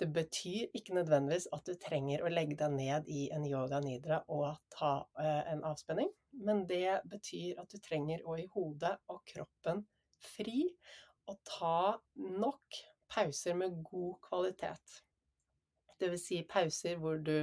Det 0.00 0.08
betyr 0.12 0.74
ikke 0.74 0.96
nødvendigvis 0.98 1.46
at 1.54 1.64
du 1.68 1.78
trenger 1.80 2.24
å 2.24 2.32
legge 2.32 2.58
deg 2.58 2.74
ned 2.74 3.08
i 3.12 3.28
en 3.34 3.46
yoga 3.46 3.78
nidra 3.84 4.22
og 4.34 4.58
ta 4.74 4.96
eh, 5.22 5.52
en 5.52 5.62
avspenning, 5.68 6.10
men 6.32 6.64
det 6.66 7.02
betyr 7.10 7.60
at 7.62 7.70
du 7.72 7.80
trenger 7.82 8.24
å 8.26 8.36
i 8.40 8.48
hodet 8.54 8.94
og 9.12 9.22
kroppen 9.28 9.84
fri 10.22 10.66
og 11.30 11.38
ta 11.46 11.98
nok 12.16 12.82
pauser 13.12 13.56
med 13.58 13.82
god 13.84 14.16
kvalitet. 14.24 14.98
Det 16.00 16.10
vil 16.10 16.20
si 16.20 16.40
pauser 16.48 16.98
hvor 16.98 17.20
du 17.22 17.36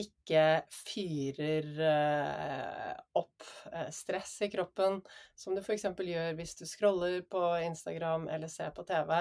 ikke 0.00 0.64
fyrer 0.74 1.66
eh, 1.86 2.94
opp 3.18 3.44
eh, 3.70 3.90
stress 3.94 4.40
i 4.42 4.48
kroppen, 4.50 4.98
som 5.38 5.54
du 5.54 5.62
f.eks. 5.62 5.86
gjør 5.86 6.32
hvis 6.38 6.56
du 6.58 6.64
scroller 6.66 7.20
på 7.30 7.42
Instagram 7.62 8.26
eller 8.32 8.50
ser 8.50 8.74
på 8.74 8.86
TV. 8.88 9.20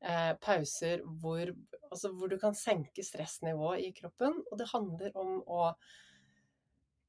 Eh, 0.00 0.32
pauser 0.42 1.04
hvor, 1.20 1.52
altså 1.90 2.10
hvor, 2.16 2.32
du 2.32 2.38
kan 2.42 2.56
senke 2.58 3.04
stressnivået 3.06 3.86
i 3.86 3.92
kroppen. 4.00 4.40
Og 4.50 4.58
det 4.58 4.70
handler 4.72 5.14
om 5.20 5.36
å 5.46 5.68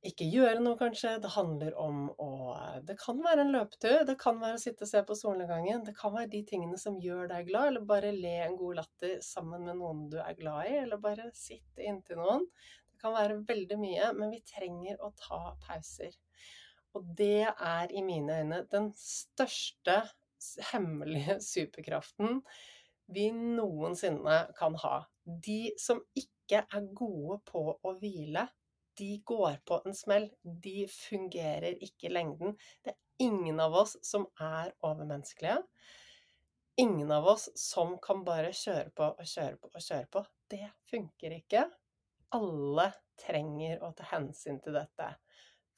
ikke 0.05 0.25
gjøre 0.33 0.61
noe, 0.63 0.77
kanskje. 0.79 1.13
Det 1.21 1.29
handler 1.35 1.75
om 1.79 2.07
å 2.21 2.29
Det 2.87 2.95
kan 2.99 3.19
være 3.21 3.45
en 3.45 3.53
løpetur, 3.53 4.01
det 4.07 4.17
kan 4.21 4.39
være 4.41 4.57
å 4.57 4.61
sitte 4.61 4.87
og 4.87 4.89
se 4.89 5.01
på 5.05 5.17
solnedgangen. 5.17 5.83
Det 5.85 5.93
kan 5.97 6.13
være 6.15 6.31
de 6.31 6.41
tingene 6.49 6.79
som 6.81 6.97
gjør 7.01 7.29
deg 7.29 7.51
glad, 7.51 7.69
eller 7.69 7.85
bare 7.85 8.13
le 8.15 8.33
en 8.47 8.57
god 8.57 8.81
latter 8.81 9.19
sammen 9.25 9.67
med 9.67 9.77
noen 9.77 10.07
du 10.09 10.17
er 10.23 10.37
glad 10.39 10.71
i, 10.71 10.79
eller 10.83 11.01
bare 11.01 11.29
sitte 11.37 11.85
inntil 11.85 12.21
noen 12.21 12.47
Det 12.91 13.01
kan 13.03 13.13
være 13.17 13.41
veldig 13.47 13.77
mye, 13.81 14.09
men 14.17 14.33
vi 14.33 14.41
trenger 14.45 15.01
å 15.05 15.11
ta 15.17 15.41
pauser. 15.67 16.17
Og 16.97 17.05
det 17.17 17.47
er 17.51 17.93
i 17.93 18.03
mine 18.03 18.41
øyne 18.41 18.63
den 18.71 18.89
største 18.97 20.01
hemmelige 20.71 21.37
superkraften 21.53 22.41
vi 23.11 23.29
noensinne 23.35 24.47
kan 24.57 24.75
ha. 24.81 25.03
De 25.25 25.75
som 25.79 26.01
ikke 26.17 26.63
er 26.63 26.89
gode 26.97 27.37
på 27.47 27.63
å 27.75 27.93
hvile, 28.01 28.47
de 28.97 29.21
går 29.25 29.59
på 29.65 29.81
en 29.85 29.95
smell. 29.95 30.29
De 30.43 30.87
fungerer 30.91 31.77
ikke 31.83 32.09
i 32.09 32.13
lengden. 32.13 32.57
Det 32.83 32.93
er 32.93 33.25
ingen 33.25 33.59
av 33.63 33.75
oss 33.83 33.97
som 34.05 34.27
er 34.39 34.73
overmenneskelige. 34.81 35.61
Ingen 36.81 37.11
av 37.11 37.27
oss 37.27 37.49
som 37.59 37.97
kan 38.01 38.23
bare 38.25 38.53
kjøre 38.55 38.89
på 38.95 39.11
og 39.11 39.27
kjøre 39.27 39.57
på 39.61 39.71
og 39.71 39.85
kjøre 39.85 40.09
på. 40.11 40.23
Det 40.51 40.67
funker 40.89 41.37
ikke 41.37 41.65
alle 42.35 42.87
trenger 43.19 43.83
å 43.83 43.91
ta 43.95 44.07
hensyn 44.13 44.59
til 44.63 44.77
dette. 44.79 45.09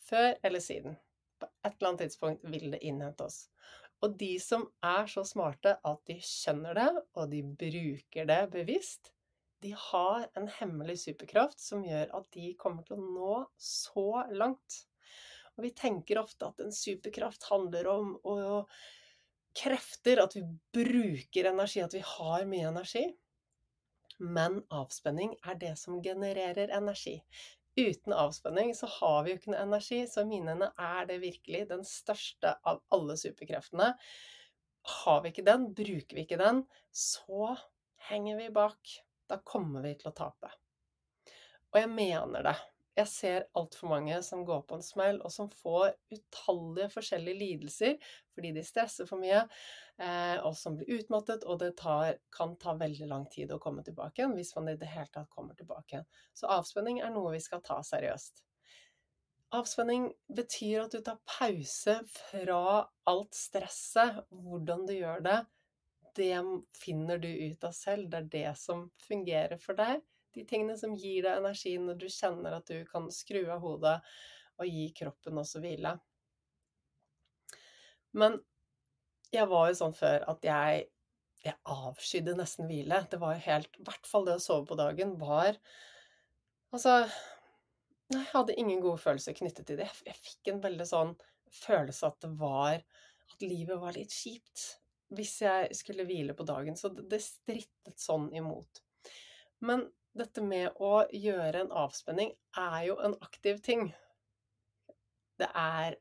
Før 0.03 0.35
eller 0.43 0.63
siden. 0.63 0.95
På 1.39 1.49
et 1.49 1.73
eller 1.73 1.89
annet 1.89 2.05
tidspunkt 2.05 2.45
vil 2.53 2.75
det 2.75 2.83
innhente 2.85 3.25
oss. 3.25 3.47
Og 4.03 4.17
de 4.19 4.35
som 4.43 4.65
er 4.83 5.07
så 5.11 5.23
smarte 5.27 5.77
at 5.79 6.01
de 6.09 6.17
skjønner 6.23 6.75
det, 6.77 6.89
og 7.15 7.29
de 7.31 7.41
bruker 7.43 8.27
det 8.27 8.39
bevisst, 8.51 9.13
de 9.63 9.73
har 9.79 10.27
en 10.37 10.49
hemmelig 10.59 10.99
superkraft 11.05 11.61
som 11.61 11.85
gjør 11.85 12.11
at 12.19 12.27
de 12.35 12.51
kommer 12.59 12.85
til 12.87 12.99
å 12.99 13.13
nå 13.15 13.37
så 13.57 14.25
langt. 14.33 14.83
Og 15.55 15.67
vi 15.67 15.73
tenker 15.77 16.21
ofte 16.21 16.49
at 16.49 16.61
en 16.63 16.73
superkraft 16.73 17.47
handler 17.51 17.89
om 17.91 18.13
å 18.27 18.37
krefter, 19.53 20.17
at 20.17 20.35
vi 20.35 20.43
bruker 20.73 21.51
energi, 21.51 21.83
at 21.83 21.93
vi 21.93 22.01
har 22.05 22.47
mye 22.49 22.69
energi. 22.71 23.03
Men 24.23 24.61
avspenning 24.73 25.35
er 25.45 25.59
det 25.61 25.75
som 25.81 26.01
genererer 26.01 26.73
energi. 26.73 27.19
Uten 27.77 28.13
avspenning 28.13 28.73
så 28.77 28.89
har 28.99 29.23
vi 29.23 29.33
jo 29.33 29.39
ikke 29.39 29.53
noe 29.53 29.63
energi, 29.65 30.03
så 30.09 30.25
minene 30.29 30.69
er 30.77 31.07
det 31.09 31.21
virkelig 31.23 31.63
den 31.71 31.85
største 31.87 32.55
av 32.69 32.83
alle 32.93 33.17
superkreftene. 33.17 33.93
Har 35.03 35.23
vi 35.23 35.31
ikke 35.33 35.47
den, 35.47 35.71
bruker 35.73 36.17
vi 36.17 36.25
ikke 36.25 36.41
den, 36.41 36.65
så 36.93 37.55
henger 38.09 38.37
vi 38.41 38.51
bak. 38.53 38.97
Da 39.29 39.39
kommer 39.45 39.85
vi 39.85 39.95
til 39.99 40.11
å 40.11 40.15
tape. 40.17 40.51
Og 41.73 41.79
jeg 41.81 41.89
mener 41.89 42.45
det. 42.45 42.55
Jeg 42.93 43.09
ser 43.09 43.45
altfor 43.57 43.89
mange 43.89 44.19
som 44.21 44.43
går 44.45 44.67
på 44.69 44.77
en 44.77 44.85
smell, 44.85 45.17
og 45.25 45.31
som 45.33 45.47
får 45.49 45.95
utallige 46.13 46.91
forskjellige 46.93 47.39
lidelser 47.39 47.95
fordi 48.35 48.51
de 48.53 48.63
stresser 48.65 49.07
for 49.09 49.21
mye, 49.21 49.39
eh, 49.97 50.37
og 50.45 50.53
som 50.57 50.77
blir 50.77 50.99
utmattet, 50.99 51.45
og 51.49 51.57
det 51.63 51.71
tar, 51.81 52.19
kan 52.33 52.53
ta 52.61 52.75
veldig 52.77 53.09
lang 53.09 53.25
tid 53.33 53.53
å 53.53 53.59
komme 53.61 53.81
tilbake 53.85 54.21
igjen 54.21 54.35
hvis 54.37 54.53
man 54.57 54.69
i 54.69 54.77
det 54.77 54.91
hele 54.93 55.09
tatt 55.09 55.29
kommer 55.33 55.57
tilbake 55.57 55.97
igjen. 55.97 56.09
Så 56.37 56.49
avspenning 56.53 57.01
er 57.01 57.13
noe 57.13 57.33
vi 57.33 57.41
skal 57.41 57.65
ta 57.65 57.79
seriøst. 57.85 58.45
Avspenning 59.53 60.07
betyr 60.33 60.85
at 60.85 60.93
du 60.93 61.01
tar 61.05 61.19
pause 61.29 61.99
fra 62.09 62.61
alt 63.09 63.35
stresset. 63.37 64.23
Hvordan 64.33 64.87
du 64.89 64.95
gjør 64.95 65.21
det, 65.25 65.35
det 66.17 66.37
finner 66.77 67.19
du 67.21 67.29
ut 67.29 67.63
av 67.63 67.73
selv. 67.75 68.09
Det 68.09 68.19
er 68.19 68.31
det 68.37 68.49
som 68.59 68.87
fungerer 69.07 69.61
for 69.61 69.77
deg 69.79 70.01
de 70.33 70.45
tingene 70.49 70.77
som 70.77 70.95
gir 70.97 71.23
deg 71.25 71.37
energi 71.37 71.75
når 71.79 71.99
du 72.01 72.07
kjenner 72.11 72.57
at 72.57 72.69
du 72.69 72.81
kan 72.89 73.09
skru 73.13 73.43
av 73.53 73.61
hodet 73.63 73.99
og 74.61 74.69
gi 74.69 74.87
kroppen 74.97 75.37
også 75.41 75.61
hvile. 75.63 75.93
Men 78.17 78.39
jeg 79.33 79.49
var 79.49 79.69
jo 79.69 79.77
sånn 79.77 79.95
før 79.97 80.25
at 80.29 80.45
jeg, 80.45 80.83
jeg 81.45 81.57
avskydde 81.75 82.35
nesten 82.37 82.69
hvile. 82.69 83.01
Det 83.09 83.19
var 83.21 83.35
jo 83.35 83.45
helt 83.47 83.79
I 83.79 83.85
hvert 83.87 84.09
fall 84.09 84.27
det 84.27 84.37
å 84.37 84.43
sove 84.43 84.67
på 84.69 84.79
dagen 84.79 85.17
var 85.21 85.57
Altså 86.73 87.03
jeg 88.13 88.25
hadde 88.31 88.55
ingen 88.57 88.81
gode 88.81 88.99
følelser 89.01 89.35
knyttet 89.37 89.67
til 89.69 89.77
det. 89.79 89.87
Jeg 90.05 90.17
fikk 90.17 90.49
en 90.49 90.61
veldig 90.61 90.85
sånn 90.89 91.13
følelse 91.63 92.09
at 92.09 92.17
det 92.25 92.31
var 92.37 92.81
At 92.81 93.45
livet 93.45 93.79
var 93.81 93.93
litt 93.97 94.13
kjipt 94.13 94.65
hvis 95.13 95.35
jeg 95.43 95.75
skulle 95.75 96.05
hvile 96.07 96.35
på 96.37 96.45
dagen. 96.47 96.77
Så 96.79 96.91
det 96.93 97.21
strittet 97.23 97.99
sånn 97.99 98.29
imot. 98.35 98.83
Men 99.63 99.87
dette 100.13 100.43
med 100.45 100.77
å 100.83 101.03
gjøre 101.09 101.63
en 101.63 101.75
avspenning 101.83 102.33
er 102.59 102.79
jo 102.89 102.97
en 103.01 103.15
aktiv 103.25 103.61
ting. 103.65 103.87
Det 105.41 105.49
er 105.57 105.97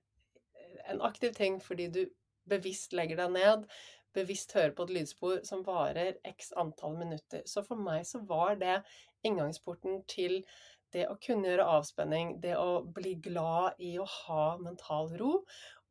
en 0.93 1.01
aktiv 1.05 1.33
ting 1.37 1.59
fordi 1.63 1.89
du 1.93 2.03
bevisst 2.51 2.93
legger 2.97 3.23
deg 3.23 3.35
ned, 3.37 3.67
bevisst 4.13 4.53
hører 4.57 4.75
på 4.77 4.87
et 4.87 4.95
lydspor 4.99 5.41
som 5.47 5.63
varer 5.65 6.19
x 6.29 6.53
antall 6.59 6.99
minutter. 6.99 7.45
Så 7.49 7.63
for 7.65 7.81
meg 7.81 8.05
så 8.09 8.21
var 8.29 8.59
det 8.61 8.83
inngangsporten 9.25 10.03
til 10.11 10.43
det 10.93 11.07
å 11.09 11.19
kunne 11.23 11.49
gjøre 11.49 11.69
avspenning, 11.79 12.35
det 12.43 12.57
å 12.61 12.83
bli 12.85 13.15
glad 13.25 13.81
i 13.81 13.95
å 14.01 14.07
ha 14.07 14.45
mental 14.61 15.13
ro, 15.21 15.39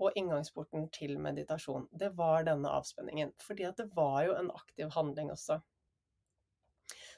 og 0.01 0.17
inngangsporten 0.17 0.87
til 0.93 1.17
meditasjon. 1.21 1.87
Det 1.91 2.11
var 2.17 2.45
denne 2.47 2.69
avspenningen. 2.73 3.35
Fordi 3.41 3.67
at 3.69 3.77
det 3.77 3.91
var 3.95 4.23
jo 4.25 4.37
en 4.37 4.49
aktiv 4.53 4.89
handling 4.95 5.29
også. 5.33 5.59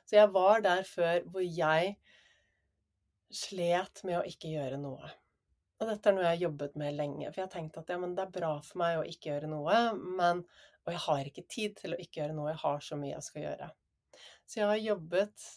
Så 0.04 0.18
jeg 0.18 0.32
var 0.36 0.64
der 0.66 0.84
før 0.88 1.24
hvor 1.32 1.46
jeg 1.46 1.96
slet 3.34 4.04
med 4.04 4.20
å 4.20 4.26
ikke 4.28 4.52
gjøre 4.52 4.80
noe. 4.82 5.14
Og 5.80 5.90
dette 5.90 6.10
er 6.10 6.16
noe 6.16 6.26
jeg 6.26 6.36
har 6.36 6.44
jobbet 6.46 6.76
med 6.80 6.98
lenge. 7.00 7.30
For 7.30 7.42
jeg 7.42 7.48
har 7.48 7.54
tenkt 7.56 7.80
at 7.80 7.90
ja, 7.92 8.00
det 8.04 8.26
er 8.26 8.36
bra 8.36 8.54
for 8.64 8.84
meg 8.84 9.00
å 9.00 9.08
ikke 9.08 9.32
gjøre 9.32 9.50
noe, 9.52 9.80
men, 10.20 10.44
og 10.84 10.92
jeg 10.94 11.04
har 11.08 11.30
ikke 11.30 11.48
tid 11.50 11.80
til 11.80 11.96
å 11.96 12.00
ikke 12.00 12.22
gjøre 12.22 12.36
noe. 12.38 12.52
Jeg 12.52 12.64
har 12.66 12.84
så 12.84 13.00
mye 13.00 13.16
jeg 13.16 13.28
skal 13.30 13.48
gjøre. 13.48 13.72
Så 14.46 14.60
jeg 14.60 14.70
har 14.70 14.84
jobbet 14.84 15.48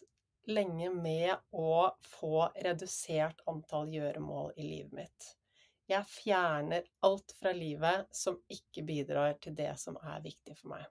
lenge 0.46 0.90
med 0.94 1.32
å 1.50 1.90
få 2.06 2.48
redusert 2.64 3.42
antall 3.50 3.90
gjøremål 3.94 4.52
i 4.56 4.66
livet 4.66 4.94
mitt. 5.00 5.28
Jeg 5.86 6.02
fjerner 6.10 6.86
alt 7.06 7.34
fra 7.38 7.52
livet 7.54 8.08
som 8.14 8.38
ikke 8.50 8.82
bidrar 8.86 9.36
til 9.42 9.54
det 9.58 9.72
som 9.78 9.98
er 10.02 10.22
viktig 10.24 10.56
for 10.58 10.74
meg. 10.74 10.86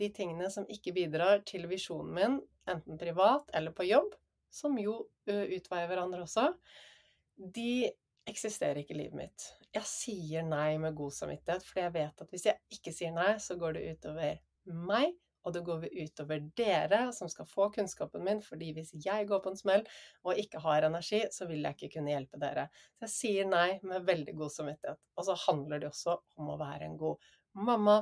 De 0.00 0.08
tingene 0.14 0.48
som 0.50 0.66
ikke 0.70 0.94
bidrar 0.96 1.44
til 1.46 1.68
visjonen 1.70 2.14
min, 2.16 2.36
enten 2.70 2.98
privat 2.98 3.50
eller 3.54 3.74
på 3.76 3.86
jobb, 3.86 4.14
som 4.50 4.78
jo 4.80 4.96
utveier 5.28 5.90
hverandre 5.90 6.24
også, 6.24 6.48
de 7.36 7.90
eksisterer 8.30 8.82
ikke 8.82 8.96
i 8.96 9.02
livet 9.04 9.18
mitt. 9.18 9.46
Jeg 9.70 9.86
sier 9.86 10.46
nei 10.46 10.74
med 10.82 10.96
god 10.98 11.14
samvittighet, 11.14 11.66
for 11.66 11.82
jeg 11.84 11.94
vet 11.94 12.22
at 12.24 12.32
hvis 12.32 12.46
jeg 12.48 12.78
ikke 12.78 12.94
sier 12.94 13.14
nei, 13.14 13.34
så 13.42 13.54
går 13.60 13.76
det 13.76 13.84
utover 13.94 14.40
meg 14.90 15.14
og 15.44 15.54
det 15.54 15.62
går 15.66 15.86
utover 15.88 16.44
dere 16.58 17.00
som 17.16 17.30
skal 17.32 17.48
få 17.48 17.70
kunnskapen 17.74 18.24
min, 18.26 18.42
fordi 18.44 18.72
hvis 18.76 18.92
jeg 19.04 19.28
går 19.30 19.42
på 19.44 19.52
en 19.52 19.60
smell 19.60 19.84
og 20.26 20.38
ikke 20.40 20.62
har 20.64 20.86
energi, 20.88 21.22
så 21.32 21.48
vil 21.48 21.64
jeg 21.64 21.78
ikke 21.78 21.94
kunne 21.96 22.14
hjelpe 22.14 22.40
dere. 22.42 22.68
Så 22.98 23.06
jeg 23.06 23.14
sier 23.16 23.50
nei 23.50 23.68
med 23.86 24.06
veldig 24.08 24.36
god 24.40 24.54
samvittighet. 24.54 25.00
Og 25.16 25.28
så 25.28 25.38
handler 25.46 25.82
det 25.82 25.90
også 25.90 26.18
om 26.40 26.52
å 26.52 26.60
være 26.60 26.88
en 26.88 26.98
god 27.00 27.30
mamma, 27.58 27.96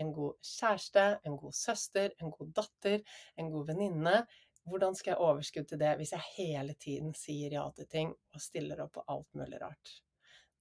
en 0.00 0.14
god 0.16 0.38
kjæreste, 0.44 1.04
en 1.24 1.36
god 1.40 1.56
søster, 1.56 2.14
en 2.20 2.32
god 2.32 2.54
datter, 2.56 3.04
en 3.36 3.52
god 3.52 3.68
venninne. 3.72 4.16
Hvordan 4.64 4.96
skal 4.96 5.12
jeg 5.12 5.20
overskudd 5.26 5.68
til 5.68 5.82
det 5.82 5.92
hvis 6.00 6.14
jeg 6.14 6.30
hele 6.38 6.74
tiden 6.80 7.12
sier 7.18 7.58
ja 7.58 7.66
til 7.76 7.90
ting 7.90 8.14
og 8.14 8.40
stiller 8.40 8.80
opp 8.86 8.94
på 8.96 9.04
alt 9.12 9.28
mulig 9.36 9.60
rart? 9.60 9.98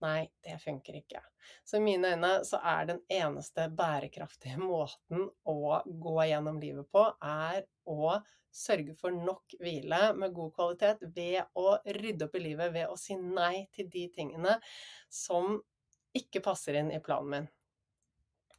Nei, 0.04 0.28
det 0.44 0.58
funker 0.60 0.98
ikke. 1.00 1.22
Så 1.64 1.78
i 1.78 1.84
mine 1.84 2.14
øyne 2.14 2.32
så 2.48 2.60
er 2.60 2.88
den 2.90 3.02
eneste 3.12 3.70
bærekraftige 3.72 4.60
måten 4.74 5.28
å 5.48 5.82
gå 5.86 6.16
gjennom 6.28 6.60
livet 6.64 6.90
på, 6.92 7.06
er 7.24 7.64
å 7.90 8.16
sørge 8.54 8.94
for 9.00 9.16
nok 9.16 9.56
hvile 9.62 10.12
med 10.18 10.34
god 10.36 10.54
kvalitet 10.54 11.06
ved 11.16 11.58
å 11.58 11.78
rydde 11.98 12.28
opp 12.28 12.36
i 12.38 12.44
livet, 12.44 12.74
ved 12.76 12.92
å 12.92 13.00
si 13.00 13.18
nei 13.18 13.66
til 13.74 13.90
de 13.90 14.06
tingene 14.14 14.60
som 15.10 15.58
ikke 16.14 16.44
passer 16.46 16.78
inn 16.78 16.92
i 16.94 17.02
planen 17.02 17.32
min. 17.32 17.48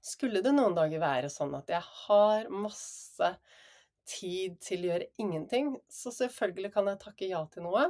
Skulle 0.04 0.42
det 0.44 0.52
noen 0.52 0.74
dager 0.76 1.00
være 1.00 1.30
sånn 1.32 1.54
at 1.56 1.70
jeg 1.72 1.84
har 2.04 2.50
masse 2.52 3.30
tid 4.04 4.58
til 4.60 4.84
å 4.84 4.90
gjøre 4.90 5.12
ingenting, 5.22 5.70
så 5.88 6.12
selvfølgelig 6.12 6.72
kan 6.74 6.90
jeg 6.90 7.00
takke 7.04 7.30
ja 7.30 7.40
til 7.52 7.64
noe. 7.68 7.86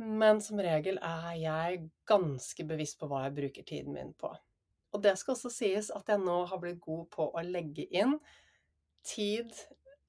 Men 0.00 0.40
som 0.40 0.60
regel 0.62 0.96
er 1.04 1.34
jeg 1.36 1.82
ganske 2.08 2.64
bevisst 2.64 2.96
på 3.00 3.08
hva 3.10 3.26
jeg 3.26 3.36
bruker 3.36 3.66
tiden 3.68 3.92
min 3.92 4.14
på. 4.16 4.30
Og 4.90 5.02
det 5.04 5.12
skal 5.20 5.36
også 5.36 5.50
sies 5.52 5.90
at 5.94 6.08
jeg 6.08 6.22
nå 6.22 6.38
har 6.48 6.60
blitt 6.62 6.80
god 6.82 7.04
på 7.12 7.26
å 7.36 7.42
legge 7.44 7.84
inn 7.92 8.16
tid 9.06 9.52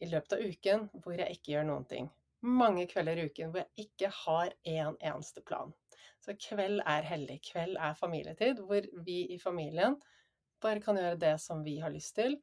i 0.01 0.07
løpet 0.09 0.37
av 0.37 0.45
uken 0.47 0.87
hvor 1.03 1.19
jeg 1.19 1.35
ikke 1.35 1.53
gjør 1.53 1.67
noen 1.67 1.85
ting. 1.91 2.07
Mange 2.41 2.87
kvelder 2.89 3.19
i 3.19 3.27
uken 3.27 3.51
hvor 3.51 3.65
jeg 3.65 3.85
ikke 3.85 4.13
har 4.23 4.55
en 4.71 4.97
eneste 4.97 5.43
plan. 5.45 5.75
Så 6.21 6.37
kveld 6.39 6.81
er 6.87 7.05
hellig. 7.05 7.41
Kveld 7.51 7.75
er 7.75 7.97
familietid, 7.97 8.63
hvor 8.65 8.87
vi 9.05 9.19
i 9.35 9.37
familien 9.41 9.99
bare 10.61 10.81
kan 10.81 10.97
gjøre 10.97 11.19
det 11.19 11.35
som 11.41 11.63
vi 11.65 11.79
har 11.81 11.93
lyst 11.93 12.15
til, 12.17 12.37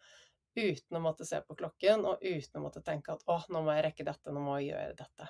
uten 0.59 0.99
å 0.99 1.03
måtte 1.03 1.27
se 1.27 1.39
på 1.47 1.57
klokken 1.59 2.05
og 2.09 2.23
uten 2.23 2.59
å 2.59 2.65
måtte 2.65 2.83
tenke 2.85 3.15
at 3.15 3.23
å, 3.31 3.41
nå 3.49 3.63
må 3.63 3.77
jeg 3.77 3.89
rekke 3.89 4.07
dette, 4.09 4.35
nå 4.35 4.43
må 4.43 4.59
jeg 4.59 4.73
gjøre 4.73 4.97
dette. 4.99 5.29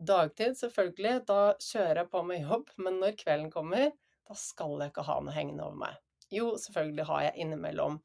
Dagtid, 0.00 0.54
selvfølgelig, 0.56 1.26
da 1.28 1.40
kjører 1.60 2.02
jeg 2.02 2.08
på 2.12 2.22
med 2.24 2.40
jobb, 2.40 2.70
men 2.80 3.00
når 3.02 3.18
kvelden 3.20 3.50
kommer, 3.52 3.90
da 4.24 4.36
skal 4.38 4.78
jeg 4.80 4.94
ikke 4.94 5.04
ha 5.04 5.16
noe 5.20 5.34
hengende 5.34 5.66
over 5.66 5.80
meg. 5.82 5.98
Jo, 6.32 6.54
selvfølgelig 6.62 7.04
har 7.10 7.24
jeg 7.26 7.44
innimellom 7.44 7.98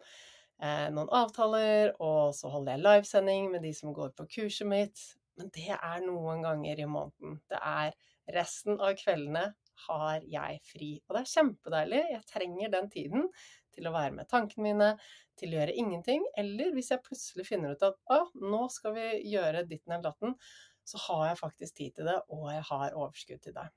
eh, 0.59 0.87
noen 0.91 1.11
avtaler, 1.15 1.93
og 2.03 2.33
så 2.35 2.51
holder 2.51 2.75
jeg 2.75 2.83
livesending 2.83 3.47
med 3.53 3.63
de 3.63 3.71
som 3.77 3.93
går 3.95 4.11
på 4.17 4.27
kurset 4.37 4.67
mitt, 4.67 5.05
men 5.39 5.51
det 5.55 5.69
er 5.75 6.03
noen 6.03 6.43
ganger 6.43 6.81
i 6.83 6.89
måneden. 6.89 7.39
Det 7.51 7.61
er 7.61 7.95
resten 8.35 8.79
av 8.79 8.95
kveldene 8.99 9.49
har 9.85 10.23
jeg 10.27 10.59
fri. 10.67 10.91
Og 11.05 11.15
det 11.15 11.21
er 11.21 11.31
kjempedeilig. 11.33 12.03
Jeg 12.11 12.27
trenger 12.31 12.71
den 12.75 12.91
tiden 12.91 13.27
til 13.75 13.87
å 13.87 13.95
være 13.95 14.15
med 14.15 14.29
tankene 14.31 14.67
mine, 14.67 14.93
til 15.39 15.51
å 15.51 15.59
gjøre 15.59 15.75
ingenting. 15.79 16.23
Eller 16.39 16.71
hvis 16.75 16.93
jeg 16.93 17.03
plutselig 17.03 17.47
finner 17.47 17.75
ut 17.75 17.83
at 17.83 17.99
å, 18.11 18.21
nå 18.39 18.63
skal 18.71 18.95
vi 18.95 19.09
gjøre 19.33 19.65
ditten 19.67 19.95
eller 19.95 20.07
datten, 20.09 20.37
så 20.85 21.01
har 21.07 21.27
jeg 21.29 21.41
faktisk 21.41 21.77
tid 21.79 21.97
til 21.97 22.09
det, 22.09 22.19
og 22.29 22.47
jeg 22.53 22.63
har 22.69 22.95
overskudd 22.95 23.41
til 23.43 23.55
det. 23.55 23.67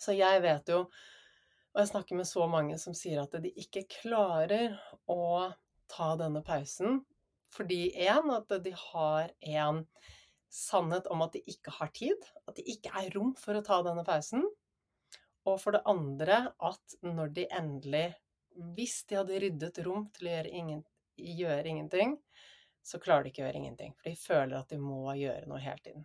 Så 0.00 0.12
jeg 0.16 0.42
vet 0.44 0.68
jo, 0.68 0.84
og 1.74 1.80
jeg 1.80 1.90
snakker 1.90 2.18
med 2.18 2.28
så 2.28 2.46
mange 2.50 2.76
som 2.78 2.94
sier 2.96 3.22
at 3.22 3.34
de 3.42 3.50
ikke 3.58 3.86
klarer 4.02 4.76
å 5.10 5.50
ta 5.90 6.14
denne 6.20 6.44
pausen 6.44 7.02
fordi 7.54 7.92
én, 8.02 8.30
at 8.34 8.50
de 8.64 8.72
har 8.74 9.30
en 9.54 9.84
sannhet 10.54 11.06
om 11.10 11.22
at 11.22 11.36
de 11.36 11.42
ikke 11.50 11.70
har 11.76 11.90
tid, 11.94 12.26
at 12.48 12.56
det 12.58 12.64
ikke 12.70 12.90
er 12.98 13.12
rom 13.14 13.30
for 13.38 13.54
å 13.54 13.62
ta 13.62 13.80
denne 13.86 14.02
pausen. 14.06 14.42
Og 15.46 15.60
for 15.62 15.76
det 15.76 15.84
andre 15.86 16.40
at 16.58 16.96
når 17.04 17.30
de 17.36 17.44
endelig, 17.54 18.08
hvis 18.74 19.00
de 19.06 19.20
hadde 19.20 19.38
ryddet 19.44 19.80
rom 19.86 20.08
til 20.16 20.30
å 20.30 20.34
gjøre, 20.34 20.52
ingen, 20.62 20.82
gjøre 21.14 21.70
ingenting, 21.70 22.16
så 22.84 23.00
klarer 23.00 23.24
de 23.24 23.32
ikke 23.32 23.42
å 23.42 23.46
gjøre 23.46 23.60
ingenting. 23.62 23.94
For 23.96 24.10
de 24.10 24.18
føler 24.20 24.58
at 24.58 24.72
de 24.72 24.78
må 24.80 25.14
gjøre 25.16 25.48
noe 25.48 25.62
hele 25.64 25.80
tiden. 25.84 26.04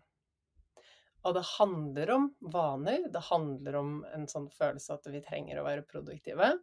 Og 1.27 1.35
det 1.35 1.43
handler 1.57 2.11
om 2.15 2.29
vaner, 2.53 3.09
det 3.11 3.25
handler 3.27 3.75
om 3.81 3.91
en 4.15 4.25
sånn 4.31 4.47
følelse 4.55 4.95
at 4.95 5.09
vi 5.11 5.19
trenger 5.25 5.59
å 5.59 5.65
være 5.65 5.83
produktive. 5.83 6.53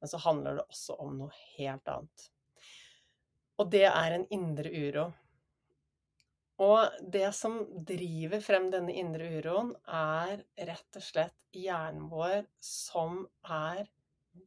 Men 0.00 0.10
så 0.10 0.20
handler 0.26 0.58
det 0.58 0.66
også 0.68 0.98
om 1.00 1.16
noe 1.22 1.32
helt 1.56 1.88
annet. 1.88 2.26
Og 3.62 3.70
det 3.72 3.86
er 3.88 4.18
en 4.18 4.26
indre 4.34 4.68
uro. 4.68 5.06
Og 6.64 7.00
det 7.16 7.30
som 7.34 7.56
driver 7.88 8.44
frem 8.44 8.68
denne 8.70 8.92
indre 9.00 9.32
uroen, 9.40 9.72
er 9.88 10.44
rett 10.68 11.00
og 11.00 11.08
slett 11.08 11.56
hjernen 11.56 12.10
vår 12.12 12.44
som 12.62 13.24
er 13.48 13.88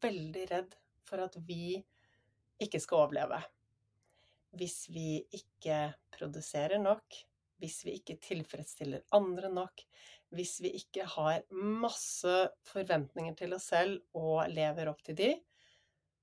veldig 0.03 0.47
redd 0.53 0.77
for 1.07 1.25
at 1.25 1.35
vi 1.47 1.79
ikke 2.61 2.79
skal 2.83 3.07
overleve 3.07 3.41
hvis 4.55 4.87
vi 4.93 5.21
ikke 5.35 5.93
produserer 6.13 6.79
nok, 6.81 7.17
hvis 7.57 7.81
vi 7.85 7.97
ikke 7.97 8.19
tilfredsstiller 8.21 9.03
andre 9.17 9.49
nok, 9.51 9.81
hvis 10.35 10.57
vi 10.63 10.73
ikke 10.77 11.07
har 11.07 11.43
masse 11.51 12.33
forventninger 12.67 13.35
til 13.39 13.55
oss 13.57 13.69
selv 13.71 14.01
og 14.17 14.47
lever 14.51 14.91
opp 14.91 15.03
til 15.07 15.17
de, 15.17 15.31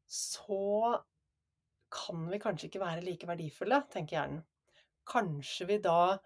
så 0.06 0.98
kan 1.94 2.26
vi 2.30 2.40
kanskje 2.42 2.68
ikke 2.68 2.82
være 2.82 3.04
like 3.04 3.28
verdifulle, 3.28 3.80
tenker 3.92 4.18
hjernen. 4.18 4.42
Kanskje 5.08 5.68
vi 5.68 5.78
da 5.84 6.16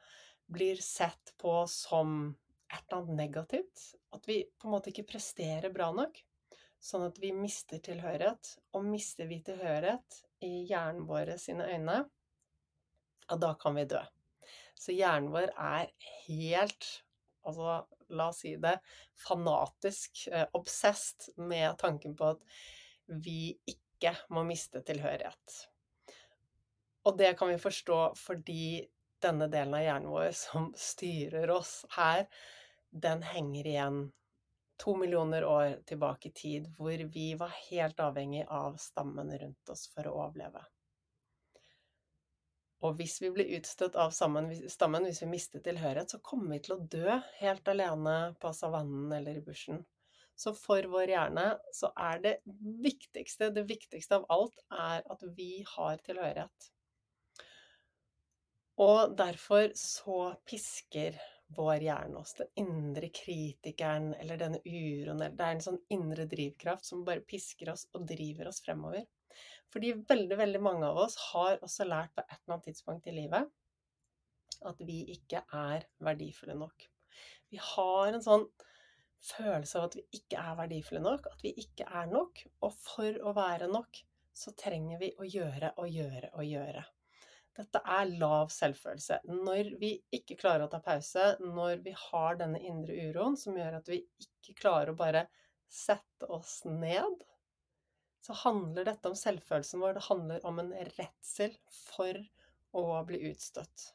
blir 0.48 0.80
sett 0.82 1.34
på 1.40 1.60
som 1.70 2.30
et 2.72 2.80
eller 2.80 3.02
annet 3.02 3.18
negativt. 3.18 3.84
At 4.14 4.24
vi 4.28 4.42
på 4.58 4.68
en 4.68 4.74
måte 4.76 4.92
ikke 4.92 5.08
presterer 5.10 5.72
bra 5.74 5.90
nok. 5.94 6.20
Sånn 6.80 7.04
at 7.08 7.18
vi 7.20 7.32
mister 7.36 7.82
tilhørighet. 7.84 8.54
Og 8.76 8.86
mister 8.86 9.28
vi 9.28 9.40
tilhørighet, 9.44 10.22
i 10.44 10.64
hjernen 10.68 11.06
vår 11.08 11.34
sine 11.40 11.66
øyne, 11.68 11.98
og 13.28 13.40
da 13.42 13.52
kan 13.60 13.76
vi 13.76 13.86
dø. 13.90 14.00
Så 14.78 14.94
hjernen 14.94 15.32
vår 15.34 15.50
er 15.52 15.92
helt 16.28 16.88
Altså, 17.48 17.78
la 18.12 18.26
oss 18.28 18.42
si 18.42 18.50
det 18.60 18.74
fanatisk 19.16 20.26
eh, 20.28 20.44
obsessed 20.58 21.30
med 21.40 21.78
tanken 21.80 22.12
på 22.18 22.34
at 22.34 22.42
vi 23.24 23.54
ikke 23.70 24.12
må 24.36 24.42
miste 24.44 24.82
tilhørighet. 24.84 25.54
Og 27.08 27.16
det 27.16 27.32
kan 27.38 27.48
vi 27.48 27.60
forstå 27.62 28.00
fordi 28.20 28.84
denne 29.22 29.48
delen 29.48 29.78
av 29.78 29.84
hjernen 29.86 30.12
vår 30.12 30.34
som 30.36 30.68
styrer 30.76 31.48
oss 31.54 31.80
her, 31.96 32.26
den 32.90 33.24
henger 33.24 33.70
igjen 33.72 34.02
to 34.78 34.94
millioner 34.96 35.44
år 35.44 35.76
tilbake 35.86 36.28
i 36.28 36.32
tid, 36.32 36.68
hvor 36.76 37.04
vi 37.14 37.32
var 37.38 37.54
helt 37.68 38.00
avhengig 38.00 38.44
av 38.46 38.76
stammen 38.80 39.32
rundt 39.38 39.72
oss 39.74 39.88
for 39.92 40.06
å 40.06 40.16
overleve. 40.24 40.62
Og 42.86 42.94
hvis 43.00 43.16
vi 43.18 43.32
blir 43.34 43.56
utstøtt 43.58 43.96
av 43.98 44.12
stammen, 44.14 44.52
hvis 44.52 45.22
vi 45.24 45.30
mister 45.30 45.62
tilhørighet, 45.62 46.14
så 46.14 46.20
kommer 46.22 46.54
vi 46.54 46.60
til 46.62 46.76
å 46.76 46.82
dø 46.86 47.16
helt 47.40 47.70
alene 47.70 48.18
på 48.38 48.52
savannen 48.54 49.10
eller 49.16 49.40
i 49.40 49.42
bushen. 49.42 49.82
Så 50.38 50.52
for 50.54 50.86
vår 50.86 51.10
hjerne 51.10 51.46
så 51.74 51.90
er 51.98 52.20
det 52.22 52.34
viktigste, 52.84 53.50
det 53.50 53.64
viktigste 53.66 54.20
av 54.20 54.28
alt, 54.30 54.60
er 54.70 55.02
at 55.10 55.24
vi 55.34 55.64
har 55.66 55.98
tilhørighet. 56.06 56.68
Og 58.78 59.16
derfor 59.18 59.72
så 59.74 60.20
pisker 60.46 61.18
vår 61.56 61.84
hjerne 61.86 62.20
oss, 62.20 62.34
den 62.38 62.50
indre 62.60 63.08
kritikeren 63.14 64.10
eller 64.14 64.40
denne 64.40 64.60
uroen 64.64 65.22
Det 65.22 65.44
er 65.44 65.54
en 65.54 65.64
sånn 65.64 65.78
indre 65.94 66.26
drivkraft 66.28 66.84
som 66.84 67.06
bare 67.06 67.24
pisker 67.24 67.72
oss 67.72 67.86
og 67.96 68.04
driver 68.10 68.50
oss 68.50 68.60
fremover. 68.64 69.06
Fordi 69.72 69.94
veldig, 70.08 70.36
veldig 70.40 70.60
mange 70.64 70.88
av 70.88 71.00
oss 71.06 71.16
har 71.30 71.58
også 71.64 71.86
lært 71.88 72.14
på 72.16 72.24
et 72.24 72.36
eller 72.36 72.54
annet 72.56 72.68
tidspunkt 72.70 73.08
i 73.08 73.16
livet 73.16 73.48
at 74.66 74.80
vi 74.82 75.02
ikke 75.14 75.44
er 75.54 75.84
verdifulle 76.02 76.56
nok. 76.58 76.88
Vi 77.52 77.60
har 77.62 78.12
en 78.12 78.24
sånn 78.24 78.46
følelse 79.24 79.78
av 79.78 79.88
at 79.88 79.96
vi 79.98 80.04
ikke 80.18 80.40
er 80.40 80.58
verdifulle 80.58 81.02
nok, 81.04 81.28
at 81.30 81.44
vi 81.44 81.52
ikke 81.62 81.86
er 82.00 82.10
nok. 82.10 82.42
Og 82.66 82.74
for 82.82 83.20
å 83.22 83.34
være 83.36 83.70
nok, 83.70 84.02
så 84.34 84.54
trenger 84.58 85.00
vi 85.02 85.12
å 85.18 85.26
gjøre 85.26 85.74
og 85.78 85.90
gjøre 85.90 86.32
og 86.34 86.46
gjøre. 86.46 86.84
Dette 87.58 87.80
er 87.82 88.12
lav 88.20 88.52
selvfølelse. 88.54 89.20
Når 89.28 89.72
vi 89.80 89.96
ikke 90.14 90.38
klarer 90.38 90.66
å 90.66 90.70
ta 90.70 90.78
pause, 90.84 91.32
når 91.42 91.82
vi 91.82 91.94
har 91.98 92.38
denne 92.38 92.60
indre 92.62 92.94
uroen 93.08 93.34
som 93.38 93.58
gjør 93.58 93.80
at 93.80 93.90
vi 93.90 94.04
ikke 94.22 94.54
klarer 94.60 94.92
å 94.92 94.98
bare 94.98 95.26
sette 95.68 96.28
oss 96.32 96.62
ned 96.64 97.26
så 98.28 98.32
handler 98.32 98.84
dette 98.84 99.08
om 99.08 99.16
selvfølelsen 99.16 99.80
vår. 99.80 99.94
Det 99.96 100.04
handler 100.04 100.46
om 100.46 100.58
en 100.60 100.72
redsel 100.98 101.54
for 101.72 102.18
å 102.76 102.82
bli 103.08 103.22
utstøtt. 103.30 103.92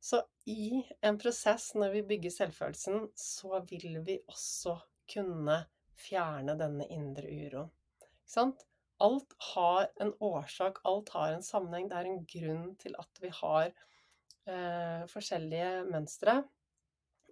Så 0.00 0.22
i 0.48 0.80
en 1.04 1.18
prosess 1.20 1.70
når 1.76 1.92
vi 1.98 2.02
bygger 2.08 2.32
selvfølelsen, 2.32 3.10
så 3.14 3.60
vil 3.68 3.98
vi 4.06 4.16
også 4.32 4.78
kunne 5.12 5.58
fjerne 6.06 6.56
denne 6.60 6.88
indre 6.92 7.28
uroen. 7.28 7.68
Ikke 8.00 8.32
sant? 8.32 8.64
Alt 9.04 9.34
har 9.52 9.88
en 10.00 10.14
årsak, 10.24 10.80
alt 10.88 11.12
har 11.12 11.34
en 11.34 11.44
sammenheng. 11.44 11.90
Det 11.90 11.98
er 11.98 12.08
en 12.08 12.24
grunn 12.30 12.66
til 12.80 12.96
at 13.00 13.20
vi 13.20 13.30
har 13.40 13.66
eh, 13.68 15.04
forskjellige 15.10 15.70
mønstre. 15.90 16.38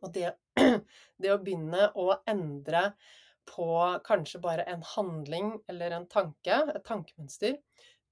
Og 0.02 0.12
det, 0.12 0.32
det 1.22 1.32
å 1.32 1.40
begynne 1.40 1.88
å 1.96 2.08
endre 2.28 2.90
på 3.48 3.68
kanskje 4.06 4.40
bare 4.42 4.66
en 4.70 4.82
handling 4.94 5.54
eller 5.70 5.96
en 5.96 6.08
tanke, 6.10 6.58
et 6.74 6.84
tankemønster, 6.86 7.56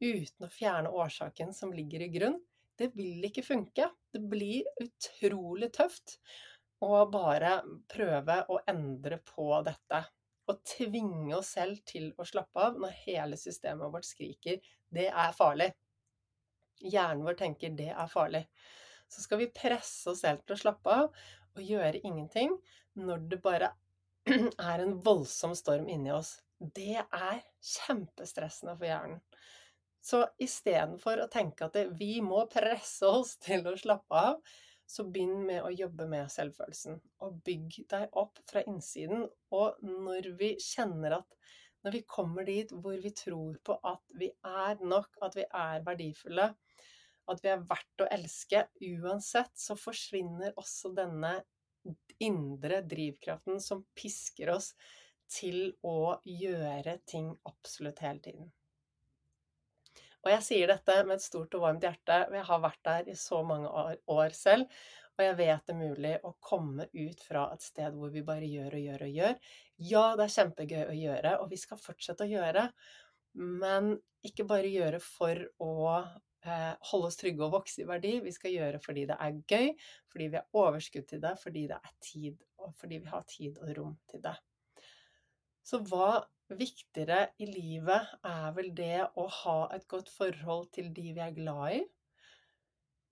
uten 0.00 0.46
å 0.46 0.52
fjerne 0.52 0.90
årsaken 0.96 1.52
som 1.54 1.74
ligger 1.76 2.06
i 2.06 2.10
grunn, 2.14 2.38
det 2.80 2.94
vil 2.96 3.26
ikke 3.28 3.44
funke. 3.44 3.90
Det 4.10 4.22
blir 4.32 4.64
utrolig 4.80 5.68
tøft 5.76 6.16
å 6.80 7.04
bare 7.12 7.58
prøve 7.92 8.40
å 8.48 8.62
endre 8.70 9.20
på 9.26 9.52
dette. 9.66 10.00
Og 10.50 10.60
tvinge 10.66 11.34
oss 11.36 11.54
selv 11.56 11.80
til 11.86 12.10
å 12.18 12.26
slappe 12.26 12.66
av 12.66 12.78
når 12.80 12.96
hele 13.04 13.38
systemet 13.38 13.92
vårt 13.92 14.08
skriker 14.08 14.58
'det 14.90 15.08
er 15.08 15.36
farlig'. 15.36 15.72
Hjernen 16.82 17.24
vår 17.24 17.38
tenker 17.38 17.70
'det 17.70 17.90
er 17.90 18.10
farlig'. 18.10 18.46
Så 19.08 19.22
skal 19.22 19.38
vi 19.38 19.52
presse 19.54 20.10
oss 20.10 20.22
selv 20.24 20.42
til 20.44 20.56
å 20.56 20.62
slappe 20.64 20.90
av 20.90 21.12
og 21.56 21.62
gjøre 21.62 22.02
ingenting 22.02 22.56
når 22.96 23.28
det 23.30 23.42
bare 23.42 23.72
er 24.70 24.82
en 24.82 24.98
voldsom 25.02 25.54
storm 25.54 25.88
inni 25.88 26.12
oss. 26.14 26.40
Det 26.60 26.98
er 27.00 27.40
kjempestressende 27.60 28.76
for 28.76 28.86
hjernen. 28.86 29.20
Så 30.00 30.22
istedenfor 30.40 31.20
å 31.20 31.28
tenke 31.32 31.68
at 31.68 31.76
vi 31.98 32.20
må 32.24 32.46
presse 32.52 33.06
oss 33.06 33.34
til 33.42 33.66
å 33.68 33.76
slappe 33.76 34.16
av, 34.16 34.38
så 34.90 35.06
begynn 35.06 35.44
med 35.46 35.62
å 35.62 35.70
jobbe 35.70 36.06
med 36.10 36.30
selvfølelsen. 36.32 36.98
Og 37.22 37.40
bygg 37.46 37.82
deg 37.92 38.16
opp 38.18 38.40
fra 38.48 38.62
innsiden. 38.66 39.28
Og 39.54 39.78
når 39.86 40.32
vi 40.40 40.54
kjenner 40.62 41.20
at 41.22 41.36
Når 41.80 41.94
vi 41.94 42.00
kommer 42.04 42.44
dit 42.44 42.72
hvor 42.76 42.98
vi 43.00 43.08
tror 43.16 43.54
på 43.64 43.72
at 43.88 44.10
vi 44.20 44.26
er 44.44 44.82
nok, 44.84 45.14
at 45.24 45.32
vi 45.38 45.46
er 45.48 45.80
verdifulle, 45.86 46.50
at 47.32 47.40
vi 47.40 47.48
er 47.48 47.62
verdt 47.70 48.04
å 48.04 48.08
elske 48.12 48.66
uansett, 48.84 49.54
så 49.56 49.78
forsvinner 49.80 50.52
også 50.60 50.92
denne 50.92 51.38
indre 52.20 52.82
drivkraften 52.84 53.62
som 53.64 53.86
pisker 53.96 54.52
oss 54.52 54.74
til 55.32 55.70
å 55.80 56.18
gjøre 56.28 56.98
ting 57.08 57.32
absolutt 57.48 58.04
hele 58.04 58.24
tiden. 58.28 58.52
Og 60.24 60.32
jeg 60.34 60.46
sier 60.46 60.70
dette 60.70 60.96
med 61.06 61.16
et 61.16 61.24
stort 61.24 61.54
og 61.56 61.64
varmt 61.64 61.84
hjerte. 61.86 62.18
og 62.28 62.36
Jeg 62.36 62.48
har 62.50 62.64
vært 62.64 62.80
der 62.88 63.10
i 63.12 63.16
så 63.18 63.42
mange 63.46 63.70
år 63.70 64.36
selv, 64.36 64.80
og 65.16 65.24
jeg 65.24 65.36
vet 65.36 65.66
det 65.66 65.74
er 65.74 65.80
mulig 65.80 66.14
å 66.24 66.34
komme 66.40 66.86
ut 66.92 67.22
fra 67.24 67.46
et 67.54 67.64
sted 67.64 67.96
hvor 67.96 68.12
vi 68.12 68.24
bare 68.24 68.48
gjør 68.48 68.76
og 68.78 68.84
gjør 68.86 69.06
og 69.06 69.20
gjør. 69.20 69.38
Ja, 69.90 70.04
det 70.16 70.26
er 70.26 70.34
kjempegøy 70.36 70.82
å 70.86 70.96
gjøre, 70.96 71.36
og 71.40 71.52
vi 71.52 71.60
skal 71.60 71.80
fortsette 71.80 72.24
å 72.24 72.30
gjøre, 72.30 72.66
men 73.40 73.94
ikke 74.26 74.48
bare 74.48 74.68
gjøre 74.68 75.00
for 75.04 75.44
å 75.64 75.72
Eh, 76.42 76.74
holde 76.90 77.08
oss 77.10 77.18
trygge 77.20 77.44
og 77.44 77.52
vokse 77.52 77.82
i 77.82 77.88
verdi. 77.88 78.14
Vi 78.24 78.32
skal 78.32 78.54
gjøre 78.54 78.80
fordi 78.80 79.04
det 79.10 79.16
er 79.20 79.40
gøy, 79.44 79.74
fordi 80.12 80.28
vi 80.32 80.38
har 80.40 80.62
overskudd 80.62 81.08
til 81.10 81.20
det, 81.20 81.34
fordi 81.42 81.66
det 81.68 81.76
er 81.76 81.96
tid, 82.00 82.38
og 82.64 82.72
fordi 82.80 83.00
vi 83.02 83.12
har 83.12 83.26
tid 83.28 83.60
og 83.60 83.74
rom 83.76 83.98
til 84.08 84.22
det. 84.24 84.36
Så 85.70 85.78
hva 85.86 86.24
viktigere 86.58 87.28
i 87.38 87.46
livet 87.46 88.14
er 88.26 88.54
vel 88.56 88.72
det 88.74 89.04
å 89.22 89.28
ha 89.30 89.58
et 89.76 89.84
godt 89.90 90.08
forhold 90.10 90.64
til 90.74 90.88
de 90.96 91.12
vi 91.14 91.22
er 91.22 91.36
glad 91.36 91.76
i? 91.76 91.82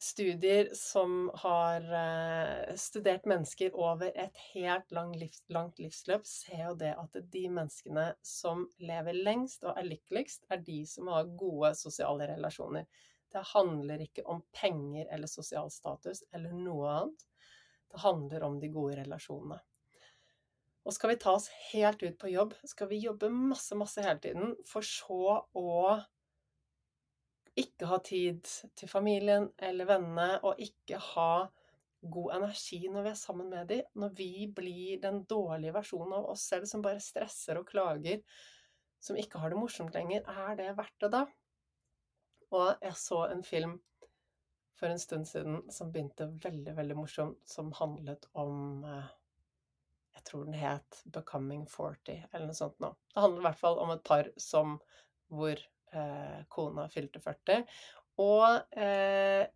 Studier 0.03 0.73
som 0.79 1.29
har 1.45 1.87
eh, 2.01 2.75
studert 2.79 3.29
mennesker 3.31 3.79
over 3.79 4.11
et 4.11 4.43
helt 4.57 4.91
langt 4.91 5.79
livsløp, 5.79 6.27
ser 6.27 6.65
jo 6.65 6.75
det 6.83 6.97
at 6.99 7.21
de 7.31 7.45
menneskene 7.47 8.09
som 8.27 8.67
lever 8.83 9.23
lengst 9.23 9.63
og 9.63 9.79
er 9.79 9.91
lykkeligst, 9.93 10.51
er 10.51 10.63
de 10.67 10.81
som 10.87 11.15
har 11.15 11.31
gode 11.39 11.77
sosiale 11.79 12.27
relasjoner. 12.35 12.91
Det 13.31 13.47
handler 13.55 14.03
ikke 14.03 14.27
om 14.27 14.43
penger 14.51 15.07
eller 15.15 15.31
sosial 15.31 15.71
status 15.71 16.27
eller 16.35 16.59
noe 16.59 16.91
annet. 16.97 17.27
Det 17.87 18.03
handler 18.03 18.51
om 18.51 18.59
de 18.59 18.75
gode 18.75 18.99
relasjonene. 19.05 19.63
Og 20.87 20.95
skal 20.95 21.13
vi 21.13 21.19
ta 21.21 21.35
oss 21.37 21.49
helt 21.71 22.03
ut 22.03 22.17
på 22.21 22.31
jobb, 22.33 22.55
skal 22.65 22.89
vi 22.93 23.03
jobbe 23.03 23.29
masse, 23.33 23.77
masse 23.77 24.03
hele 24.05 24.21
tiden, 24.23 24.55
for 24.67 24.87
så 24.87 25.41
å 25.59 25.73
ikke 27.59 27.89
ha 27.91 27.99
tid 28.07 28.47
til 28.79 28.91
familien 28.91 29.49
eller 29.59 29.89
vennene, 29.89 30.39
og 30.47 30.61
ikke 30.63 31.01
ha 31.13 31.49
god 32.01 32.37
energi 32.37 32.85
når 32.87 33.09
vi 33.09 33.11
er 33.11 33.19
sammen 33.19 33.51
med 33.51 33.67
dem, 33.73 33.83
når 33.99 34.15
vi 34.21 34.31
blir 34.55 35.01
den 35.03 35.25
dårlige 35.29 35.75
versjonen 35.75 36.15
av 36.21 36.31
oss 36.33 36.47
selv 36.53 36.69
som 36.71 36.85
bare 36.85 37.03
stresser 37.03 37.59
og 37.59 37.67
klager, 37.69 38.23
som 39.03 39.19
ikke 39.19 39.43
har 39.43 39.53
det 39.53 39.59
morsomt 39.59 39.95
lenger, 39.95 40.25
er 40.27 40.57
det 40.59 40.73
verdt 40.79 40.97
det 41.03 41.13
da? 41.15 41.25
Og 42.55 42.69
jeg 42.83 42.97
så 42.97 43.25
en 43.29 43.45
film 43.45 43.77
for 44.79 44.91
en 44.91 45.01
stund 45.03 45.27
siden 45.27 45.65
som 45.75 45.91
begynte 45.93 46.31
veldig, 46.45 46.75
veldig 46.77 46.97
morsomt, 46.97 47.41
som 47.51 47.73
handlet 47.77 48.29
om 48.39 48.85
eh, 48.87 49.11
Jeg 50.19 50.25
tror 50.27 50.47
den 50.49 50.59
het 50.59 51.03
'Becoming 51.07 51.67
40', 51.71 52.25
eller 52.33 52.49
noe 52.49 52.59
sånt 52.59 52.81
nå. 52.83 52.91
Det 53.15 53.23
handler 53.23 53.45
i 53.45 53.47
hvert 53.47 53.61
fall 53.61 53.79
om 53.79 53.93
et 53.95 54.03
par 54.05 54.31
som 54.43 54.81
hvor 55.31 55.61
eh, 55.95 56.41
kona 56.51 56.89
fylte 56.91 57.21
40. 57.23 57.63
Og 58.19 58.79
eh, 58.83 59.47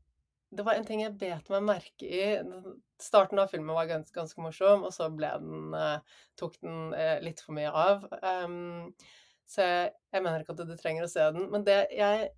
det 0.52 0.66
var 0.66 0.76
en 0.76 0.86
ting 0.86 1.02
jeg 1.02 1.16
bet 1.18 1.48
meg 1.50 1.64
merke 1.64 2.06
i. 2.06 2.26
Starten 3.02 3.40
av 3.42 3.50
filmen 3.50 3.74
var 3.74 3.88
ganske, 3.90 4.14
ganske 4.14 4.44
morsom, 4.44 4.84
og 4.86 4.92
så 4.94 5.08
den, 5.08 5.74
eh, 5.74 6.20
tok 6.38 6.58
den 6.60 6.92
eh, 6.94 7.18
litt 7.24 7.40
for 7.40 7.56
mye 7.56 7.72
av. 7.72 8.04
Um, 8.22 8.92
så 9.48 9.66
jeg, 9.66 9.90
jeg, 10.12 10.22
mener 10.22 10.44
ikke 10.44 10.54
at 10.54 10.68
du 10.68 10.76
trenger 10.76 11.08
å 11.08 11.10
se 11.10 11.26
den. 11.34 11.48
Men 11.52 11.66
det 11.66 11.80
jeg 11.96 12.30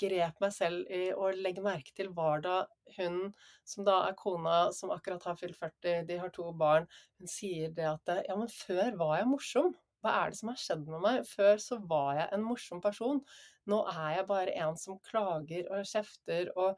grep 0.00 0.40
meg 0.42 0.52
selv 0.54 0.90
i 0.92 1.08
å 1.12 1.30
legge 1.36 1.62
merke 1.64 1.92
til, 1.96 2.10
var 2.16 2.42
da 2.44 2.56
hun, 2.96 3.32
som 3.68 3.86
da 3.86 4.00
er 4.08 4.18
kona 4.18 4.58
som 4.76 4.92
akkurat 4.94 5.24
har 5.28 5.38
fylt 5.40 5.58
40, 5.60 6.04
de 6.08 6.18
har 6.20 6.32
to 6.34 6.50
barn, 6.56 6.88
hun 7.20 7.30
sier 7.30 7.72
det 7.74 7.88
at 7.90 8.14
Ja, 8.28 8.36
men 8.38 8.50
før 8.52 8.96
var 9.00 9.18
jeg 9.20 9.30
morsom. 9.30 9.74
Hva 10.04 10.12
er 10.20 10.32
det 10.32 10.38
som 10.40 10.50
har 10.52 10.60
skjedd 10.60 10.88
med 10.88 11.00
meg? 11.00 11.22
Før 11.24 11.60
så 11.62 11.78
var 11.88 12.18
jeg 12.18 12.28
en 12.36 12.44
morsom 12.44 12.80
person. 12.84 13.22
Nå 13.70 13.78
er 13.88 14.18
jeg 14.18 14.26
bare 14.28 14.56
en 14.66 14.76
som 14.76 14.98
klager 15.06 15.70
og 15.72 15.86
kjefter 15.88 16.50
og 16.60 16.76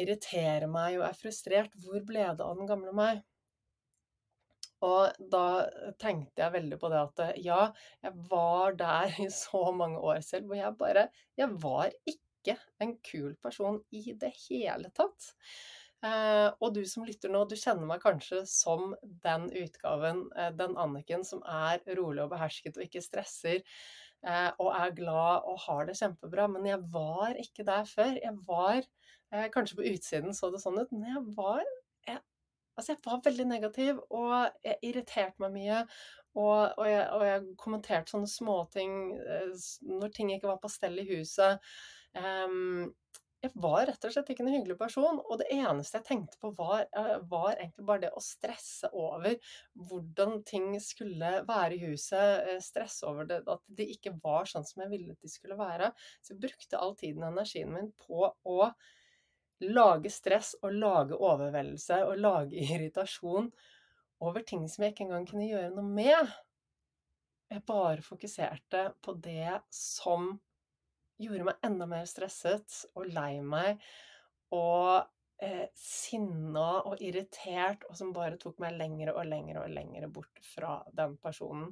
irriterer 0.00 0.64
meg 0.70 0.96
og 1.00 1.04
er 1.10 1.18
frustrert. 1.18 1.74
Hvor 1.84 2.00
ble 2.08 2.24
det 2.30 2.46
av 2.46 2.56
den 2.56 2.70
gamle 2.70 2.94
meg? 2.96 3.20
Og 4.86 5.28
da 5.32 5.44
tenkte 6.00 6.44
jeg 6.44 6.54
veldig 6.56 6.78
på 6.80 6.90
det 6.92 7.02
at 7.02 7.22
ja, 7.44 7.60
jeg 8.04 8.26
var 8.30 8.78
der 8.80 9.20
i 9.20 9.28
så 9.34 9.66
mange 9.76 10.00
år 10.00 10.22
selv 10.24 10.50
hvor 10.50 10.60
jeg 10.60 10.78
bare 10.80 11.08
Jeg 11.38 11.52
var 11.62 11.92
ikke 12.08 12.56
en 12.80 12.96
kul 13.04 13.34
person 13.42 13.82
i 13.92 14.14
det 14.16 14.32
hele 14.46 14.88
tatt. 14.96 15.34
Eh, 16.00 16.48
og 16.64 16.72
du 16.72 16.80
som 16.88 17.04
lytter 17.04 17.28
nå, 17.28 17.42
du 17.44 17.58
kjenner 17.60 17.84
meg 17.88 18.00
kanskje 18.00 18.40
som 18.48 18.94
den 19.24 19.50
utgaven, 19.60 20.22
eh, 20.32 20.48
den 20.56 20.78
Anniken 20.80 21.26
som 21.28 21.42
er 21.44 21.82
rolig 21.98 22.24
og 22.24 22.30
behersket 22.32 22.78
og 22.78 22.86
ikke 22.86 23.04
stresser. 23.04 23.60
Eh, 24.20 24.50
og 24.60 24.72
er 24.76 24.96
glad 24.96 25.46
og 25.48 25.60
har 25.66 25.86
det 25.88 25.98
kjempebra. 26.00 26.48
Men 26.52 26.66
jeg 26.68 26.80
var 26.92 27.36
ikke 27.40 27.66
der 27.68 27.84
før. 27.88 28.16
Jeg 28.16 28.34
var 28.48 28.80
eh, 28.80 29.46
Kanskje 29.52 29.80
på 29.80 29.86
utsiden 29.92 30.36
så 30.36 30.50
det 30.52 30.62
sånn 30.64 30.80
ut, 30.80 30.92
men 30.92 31.08
jeg 31.12 31.24
var 31.36 31.62
jeg, 32.08 32.20
Altså, 32.80 32.96
jeg 32.96 33.04
var 33.04 33.20
veldig 33.26 33.46
negativ, 33.50 34.00
og 34.16 34.34
jeg 34.64 34.80
irriterte 34.88 35.44
meg 35.44 35.54
mye. 35.58 35.84
Og, 36.38 36.78
og, 36.78 36.84
jeg, 36.86 37.06
og 37.10 37.24
jeg, 37.26 37.46
kommenterte 37.58 38.12
sånne 38.14 38.30
småting 38.30 38.92
eh, 39.18 39.64
når 39.90 40.12
ting 40.14 40.30
ikke 40.30 40.48
var 40.52 40.60
på 40.62 40.70
stell 40.70 41.00
i 41.02 41.08
huset. 41.08 41.58
Um, 42.14 42.92
jeg 43.40 43.56
var 43.56 43.86
rett 43.88 44.04
og 44.04 44.12
slett 44.12 44.30
ikke 44.34 44.44
en 44.44 44.52
hyggelig 44.52 44.76
person, 44.76 45.20
og 45.22 45.38
det 45.40 45.46
eneste 45.54 45.96
jeg 45.96 46.06
tenkte 46.10 46.36
på, 46.42 46.50
var, 46.58 46.84
eh, 46.84 47.14
var, 47.30 47.54
egentlig 47.54 47.86
bare 47.88 48.02
det 48.04 48.10
å 48.12 48.22
stresse 48.22 48.90
over 48.92 49.38
hvordan 49.88 50.42
ting 50.48 50.74
skulle 50.84 51.32
være 51.48 51.78
i 51.78 51.80
huset. 51.86 52.50
Eh, 52.52 52.60
stresse 52.64 53.08
over 53.08 53.28
det, 53.30 53.40
at 53.48 53.64
de 53.80 53.88
ikke 53.96 54.12
var 54.20 54.50
sånn 54.50 54.66
som 54.68 54.84
jeg 54.84 54.92
ville 54.92 55.16
at 55.16 55.24
de 55.24 55.32
skulle 55.32 55.56
være. 55.60 55.92
Så 56.20 56.34
jeg 56.34 56.42
brukte 56.44 56.80
all 56.80 56.92
tiden 57.00 57.24
og 57.24 57.32
energien 57.32 57.72
min 57.72 57.92
på 58.04 58.28
å 58.28 58.58
lage 59.60 60.10
stress 60.12 60.54
og 60.62 60.74
lage 60.74 61.16
overveldelse 61.16 62.02
og 62.06 62.20
lage 62.20 62.60
irritasjon 62.64 63.50
over 64.20 64.44
ting 64.46 64.66
som 64.68 64.84
jeg 64.84 64.94
ikke 64.94 65.06
engang 65.08 65.26
kunne 65.28 65.48
gjøre 65.48 65.72
noe 65.74 65.86
med. 65.86 66.32
Jeg 67.50 67.64
bare 67.66 68.04
fokuserte 68.04 68.90
på 69.02 69.16
det 69.18 69.60
som 69.74 70.32
gjorde 71.20 71.48
meg 71.50 71.64
enda 71.66 71.88
mer 71.88 72.06
stresset 72.08 72.84
og 72.94 73.08
lei 73.12 73.40
meg 73.44 73.80
og 74.54 75.02
eh, 75.42 75.66
sinna 75.76 76.82
og 76.88 77.02
irritert, 77.04 77.84
og 77.88 77.98
som 77.98 78.14
bare 78.14 78.38
tok 78.40 78.60
meg 78.62 78.76
lengre 78.78 79.14
og 79.14 79.28
lengre 79.28 79.64
og 79.64 79.74
lengre 79.74 80.08
bort 80.12 80.40
fra 80.44 80.78
den 80.96 81.16
personen 81.22 81.70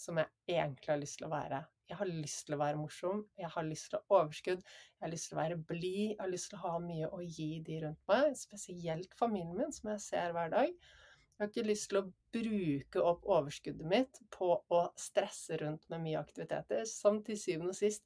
som 0.00 0.20
jeg 0.20 0.30
egentlig 0.48 0.92
har 0.92 1.00
lyst 1.00 1.20
til 1.20 1.28
å 1.28 1.32
være. 1.34 1.60
Jeg 1.90 1.98
har 1.98 2.08
lyst 2.08 2.44
til 2.46 2.54
å 2.54 2.60
være 2.60 2.78
morsom, 2.78 3.24
jeg 3.40 3.50
har 3.50 3.66
lyst 3.66 3.88
til 3.90 3.98
å 3.98 4.00
ha 4.00 4.20
overskudd, 4.20 4.62
jeg 4.62 5.02
har 5.02 5.10
lyst 5.10 5.28
til 5.28 5.36
å 5.36 5.40
være 5.40 5.58
blid, 5.72 6.12
jeg 6.12 6.20
har 6.22 6.30
lyst 6.30 6.52
til 6.52 6.60
å 6.60 6.62
ha 6.62 6.78
mye 6.84 7.10
å 7.10 7.20
gi 7.24 7.50
de 7.66 7.80
rundt 7.84 8.02
meg, 8.10 8.38
spesielt 8.38 9.16
familien 9.18 9.58
min, 9.58 9.74
som 9.74 9.90
jeg 9.90 10.04
ser 10.06 10.34
hver 10.36 10.54
dag. 10.54 10.70
Jeg 10.70 11.42
har 11.42 11.50
ikke 11.50 11.66
lyst 11.66 11.88
til 11.90 11.98
å 11.98 12.06
bruke 12.36 13.04
opp 13.10 13.26
overskuddet 13.26 13.90
mitt 13.90 14.22
på 14.30 14.52
å 14.60 14.80
stresse 15.00 15.58
rundt 15.62 15.86
med 15.90 16.04
mye 16.04 16.20
aktiviteter, 16.20 16.84
som 16.86 17.22
til 17.26 17.38
syvende 17.40 17.74
og 17.74 17.80
sist 17.80 18.04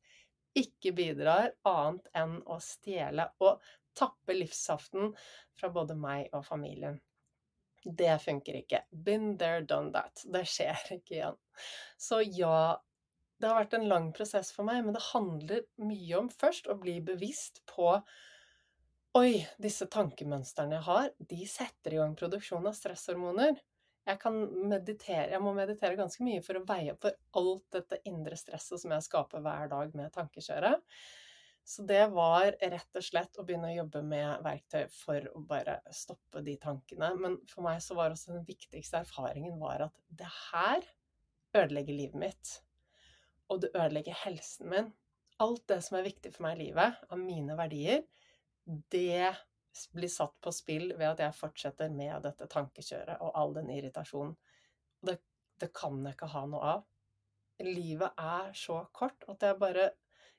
ikke 0.54 0.94
bidrar 0.94 1.50
annet 1.66 2.06
enn 2.16 2.38
å 2.46 2.60
stjele 2.62 3.26
og 3.42 3.62
tappe 3.98 4.36
livssaften 4.36 5.12
fra 5.58 5.70
både 5.74 5.96
meg 5.98 6.30
og 6.32 6.46
familien. 6.46 7.00
Det 7.84 8.16
funker 8.22 8.60
ikke. 8.62 8.82
Been 8.90 9.34
there, 9.38 9.62
done 9.68 9.92
that. 9.94 10.24
Det 10.24 10.44
skjer 10.48 10.96
ikke 10.96 11.18
igjen. 11.18 11.40
Så 12.00 12.22
ja, 12.24 12.80
det 13.40 13.50
har 13.50 13.60
vært 13.62 13.76
en 13.78 13.88
lang 13.90 14.08
prosess 14.16 14.52
for 14.54 14.66
meg, 14.66 14.84
men 14.86 14.96
det 14.96 15.04
handler 15.12 15.66
mye 15.84 16.22
om 16.22 16.30
først 16.32 16.70
å 16.70 16.78
bli 16.80 17.00
bevisst 17.04 17.64
på 17.70 17.98
Oi, 19.14 19.44
disse 19.62 19.86
tankemønstrene 19.86 20.74
jeg 20.74 20.84
har, 20.88 21.12
de 21.30 21.44
setter 21.46 21.94
i 21.94 21.98
gang 22.00 22.16
produksjon 22.18 22.64
av 22.66 22.74
stresshormoner 22.74 23.60
jeg 24.04 24.20
kan 24.20 24.36
meditere 24.68 25.32
Jeg 25.32 25.42
må 25.42 25.54
meditere 25.56 25.98
ganske 25.98 26.24
mye 26.26 26.42
for 26.44 26.60
å 26.60 26.64
veie 26.68 26.92
opp 26.94 27.06
for 27.06 27.40
alt 27.40 27.64
dette 27.78 28.00
indre 28.08 28.36
stresset 28.36 28.82
som 28.82 28.92
jeg 28.94 29.06
skaper 29.06 29.44
hver 29.44 29.70
dag 29.72 29.94
med 29.96 30.12
tankekjøret. 30.14 30.82
Så 31.64 31.82
det 31.88 32.02
var 32.12 32.52
rett 32.60 32.98
og 32.98 33.04
slett 33.04 33.38
å 33.40 33.44
begynne 33.46 33.70
å 33.70 33.78
jobbe 33.78 34.02
med 34.04 34.42
verktøy 34.44 34.82
for 34.92 35.30
å 35.32 35.40
bare 35.48 35.78
stoppe 35.96 36.42
de 36.44 36.58
tankene. 36.60 37.08
Men 37.16 37.38
for 37.48 37.64
meg 37.64 37.80
så 37.80 37.96
var 37.96 38.12
også 38.12 38.34
den 38.34 38.44
viktigste 38.44 39.00
erfaringen 39.00 39.56
var 39.62 39.86
at 39.86 40.02
det 40.12 40.28
her 40.50 40.84
ødelegger 41.56 41.96
livet 41.96 42.20
mitt. 42.20 42.52
Og 43.48 43.62
det 43.64 43.72
ødelegger 43.72 44.20
helsen 44.26 44.68
min. 44.74 44.92
Alt 45.40 45.64
det 45.72 45.80
som 45.86 45.96
er 45.98 46.06
viktig 46.06 46.34
for 46.34 46.44
meg 46.46 46.58
i 46.58 46.66
livet, 46.66 47.00
av 47.08 47.18
mine 47.18 47.56
verdier, 47.58 48.04
det 48.92 49.32
blir 49.96 50.12
satt 50.12 50.36
på 50.44 50.52
spill 50.54 50.92
ved 50.94 51.08
at 51.14 51.24
jeg 51.24 51.38
fortsetter 51.38 51.90
med 51.90 52.28
dette 52.28 52.46
tankekjøret 52.50 53.24
og 53.24 53.34
all 53.40 53.56
den 53.56 53.72
irritasjonen. 53.74 54.36
Det, 55.04 55.16
det 55.60 55.72
kan 55.74 55.96
jeg 56.04 56.16
ikke 56.16 56.30
ha 56.36 56.44
noe 56.50 56.76
av. 56.76 56.84
Livet 57.64 58.20
er 58.20 58.52
så 58.58 58.82
kort 58.94 59.24
at 59.30 59.42
jeg 59.48 59.58
bare 59.60 59.90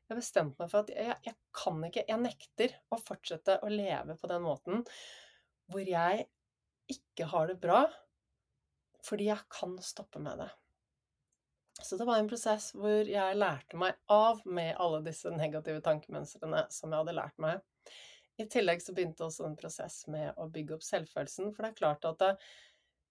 Jeg 0.06 0.20
bestemte 0.20 0.62
meg 0.62 0.70
for 0.72 0.86
at 0.86 0.92
jeg, 0.94 1.16
jeg 1.26 1.36
kan 1.56 1.80
ikke 1.88 2.04
Jeg 2.06 2.22
nekter 2.22 2.76
å 2.94 3.00
fortsette 3.02 3.60
å 3.66 3.72
leve 3.72 4.18
på 4.20 4.30
den 4.30 4.44
måten 4.46 4.84
hvor 5.72 5.82
jeg 5.82 6.28
ikke 6.94 7.26
har 7.32 7.50
det 7.50 7.58
bra 7.64 7.86
fordi 9.06 9.30
jeg 9.30 9.50
kan 9.54 9.74
stoppe 9.86 10.22
med 10.22 10.40
det. 10.42 10.48
Så 11.82 11.98
det 11.98 12.08
var 12.08 12.18
en 12.18 12.30
prosess 12.30 12.72
hvor 12.74 13.06
jeg 13.06 13.38
lærte 13.38 13.78
meg 13.78 13.98
av 14.10 14.40
med 14.46 14.78
alle 14.82 15.02
disse 15.06 15.30
negative 15.34 15.82
tankemønstrene 15.86 16.64
som 16.74 16.94
jeg 16.94 17.04
hadde 17.04 17.18
lært 17.18 17.42
meg. 17.42 17.62
I 18.42 18.48
tillegg 18.52 18.82
så 18.82 18.96
begynte 18.96 19.28
også 19.28 19.46
en 19.48 19.58
prosess 19.60 20.06
med 20.12 20.34
å 20.42 20.48
bygge 20.52 20.78
opp 20.78 20.86
selvfølelsen. 20.86 21.52
For 21.54 21.66
det 21.66 21.74
er 21.74 21.78
klart 21.82 22.08
at 22.10 22.22
det, 22.24 22.32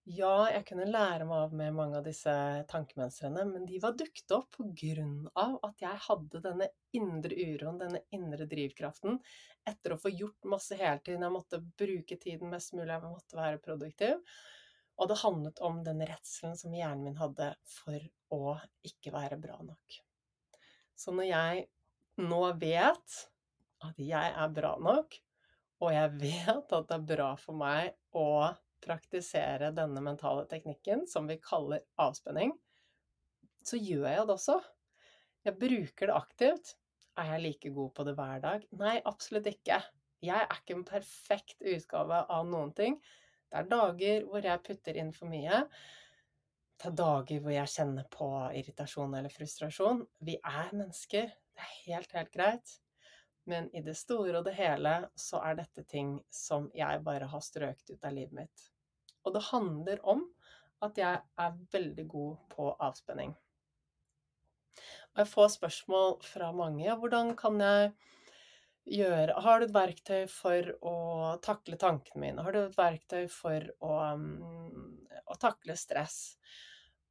ja, 0.05 0.33
jeg 0.53 0.65
kunne 0.69 0.85
lære 0.85 1.25
meg 1.25 1.47
av 1.47 1.53
med 1.57 1.73
mange 1.73 1.97
av 1.97 2.05
disse 2.05 2.31
tankemønstrene, 2.69 3.41
men 3.49 3.63
de 3.65 3.79
var 3.81 3.95
dukket 3.97 4.33
opp 4.35 4.59
av 4.61 5.55
at 5.65 5.81
jeg 5.81 6.01
hadde 6.07 6.41
denne 6.43 6.67
indre 6.93 7.33
uroen, 7.33 7.79
denne 7.81 8.03
indre 8.13 8.45
drivkraften, 8.49 9.17
etter 9.65 9.95
å 9.95 9.97
få 9.97 10.11
gjort 10.13 10.45
masse 10.51 10.77
hele 10.77 11.01
tiden. 11.01 11.25
Jeg 11.25 11.33
måtte 11.33 11.61
bruke 11.81 12.19
tiden 12.21 12.53
mest 12.53 12.75
mulig, 12.77 12.91
jeg 12.93 13.01
måtte 13.07 13.39
være 13.39 13.61
produktiv. 13.65 14.21
Og 14.95 15.09
det 15.09 15.17
handlet 15.23 15.61
om 15.65 15.81
den 15.83 16.03
redselen 16.07 16.53
som 16.55 16.75
hjernen 16.75 17.03
min 17.09 17.17
hadde 17.19 17.49
for 17.67 18.05
å 18.31 18.55
ikke 18.85 19.11
være 19.15 19.39
bra 19.41 19.57
nok. 19.65 19.97
Så 20.95 21.11
når 21.11 21.31
jeg 21.31 21.65
nå 22.21 22.43
vet 22.61 23.17
at 23.83 23.97
jeg 23.99 24.35
er 24.37 24.53
bra 24.53 24.75
nok, 24.79 25.17
og 25.83 25.91
jeg 25.91 26.13
vet 26.21 26.77
at 26.77 26.87
det 26.87 26.95
er 26.95 27.09
bra 27.09 27.33
for 27.41 27.57
meg 27.59 27.91
å 28.15 28.53
praktisere 28.85 29.73
denne 29.75 30.03
mentale 30.05 30.45
teknikken, 30.51 31.05
som 31.09 31.27
vi 31.29 31.39
kaller 31.41 31.83
avspenning, 32.01 32.53
så 33.65 33.79
gjør 33.81 34.07
jeg 34.11 34.27
det 34.29 34.35
også. 34.35 34.59
Jeg 35.45 35.59
bruker 35.61 36.09
det 36.09 36.15
aktivt. 36.15 36.73
Er 37.17 37.35
jeg 37.35 37.43
like 37.43 37.73
god 37.73 37.91
på 37.95 38.05
det 38.07 38.15
hver 38.17 38.41
dag? 38.43 38.65
Nei, 38.77 38.95
absolutt 39.07 39.47
ikke. 39.49 39.79
Jeg 40.25 40.41
er 40.41 40.57
ikke 40.57 40.75
en 40.77 40.87
perfekt 40.87 41.61
utgave 41.61 42.23
av 42.31 42.47
noen 42.49 42.73
ting. 42.77 42.97
Det 43.49 43.61
er 43.61 43.69
dager 43.71 44.25
hvor 44.29 44.45
jeg 44.45 44.63
putter 44.65 44.97
inn 44.99 45.13
for 45.15 45.31
mye. 45.31 45.63
Det 46.75 46.89
er 46.89 46.97
dager 46.99 47.43
hvor 47.43 47.53
jeg 47.55 47.71
kjenner 47.71 48.07
på 48.11 48.29
irritasjon 48.59 49.13
eller 49.15 49.31
frustrasjon. 49.31 50.01
Vi 50.27 50.37
er 50.41 50.73
mennesker. 50.73 51.29
Det 51.55 51.63
er 51.63 51.75
helt, 51.85 52.17
helt 52.17 52.33
greit. 52.33 52.73
Men 53.45 53.69
i 53.77 53.83
det 53.85 53.95
store 53.97 54.39
og 54.39 54.47
det 54.47 54.55
hele 54.57 54.95
så 55.19 55.39
er 55.45 55.59
dette 55.61 55.85
ting 55.87 56.17
som 56.33 56.67
jeg 56.75 57.03
bare 57.05 57.29
har 57.29 57.43
strøket 57.45 57.93
ut 57.93 58.07
av 58.07 58.15
livet 58.17 58.33
mitt. 58.41 58.71
Og 59.25 59.35
det 59.35 59.47
handler 59.49 60.01
om 60.05 60.23
at 60.85 60.99
jeg 60.99 61.21
er 61.41 61.59
veldig 61.73 62.07
god 62.11 62.35
på 62.51 62.69
avspenning. 62.83 63.33
Og 65.15 65.21
jeg 65.23 65.31
får 65.31 65.53
spørsmål 65.55 66.17
fra 66.27 66.51
mange. 66.55 66.91
Hvordan 66.99 67.35
kan 67.39 67.61
jeg 67.61 67.93
gjøre 68.85 69.41
Har 69.41 69.59
du 69.59 69.65
et 69.65 69.73
verktøy 69.73 70.27
for 70.29 70.67
å 70.85 70.97
takle 71.41 71.77
tankene 71.81 72.21
mine? 72.21 72.43
Har 72.43 72.53
du 72.53 72.59
et 72.61 72.77
verktøy 72.77 73.25
for 73.31 73.65
å, 73.79 73.93
um, 74.13 74.99
å 75.25 75.37
takle 75.41 75.77
stress? 75.79 76.35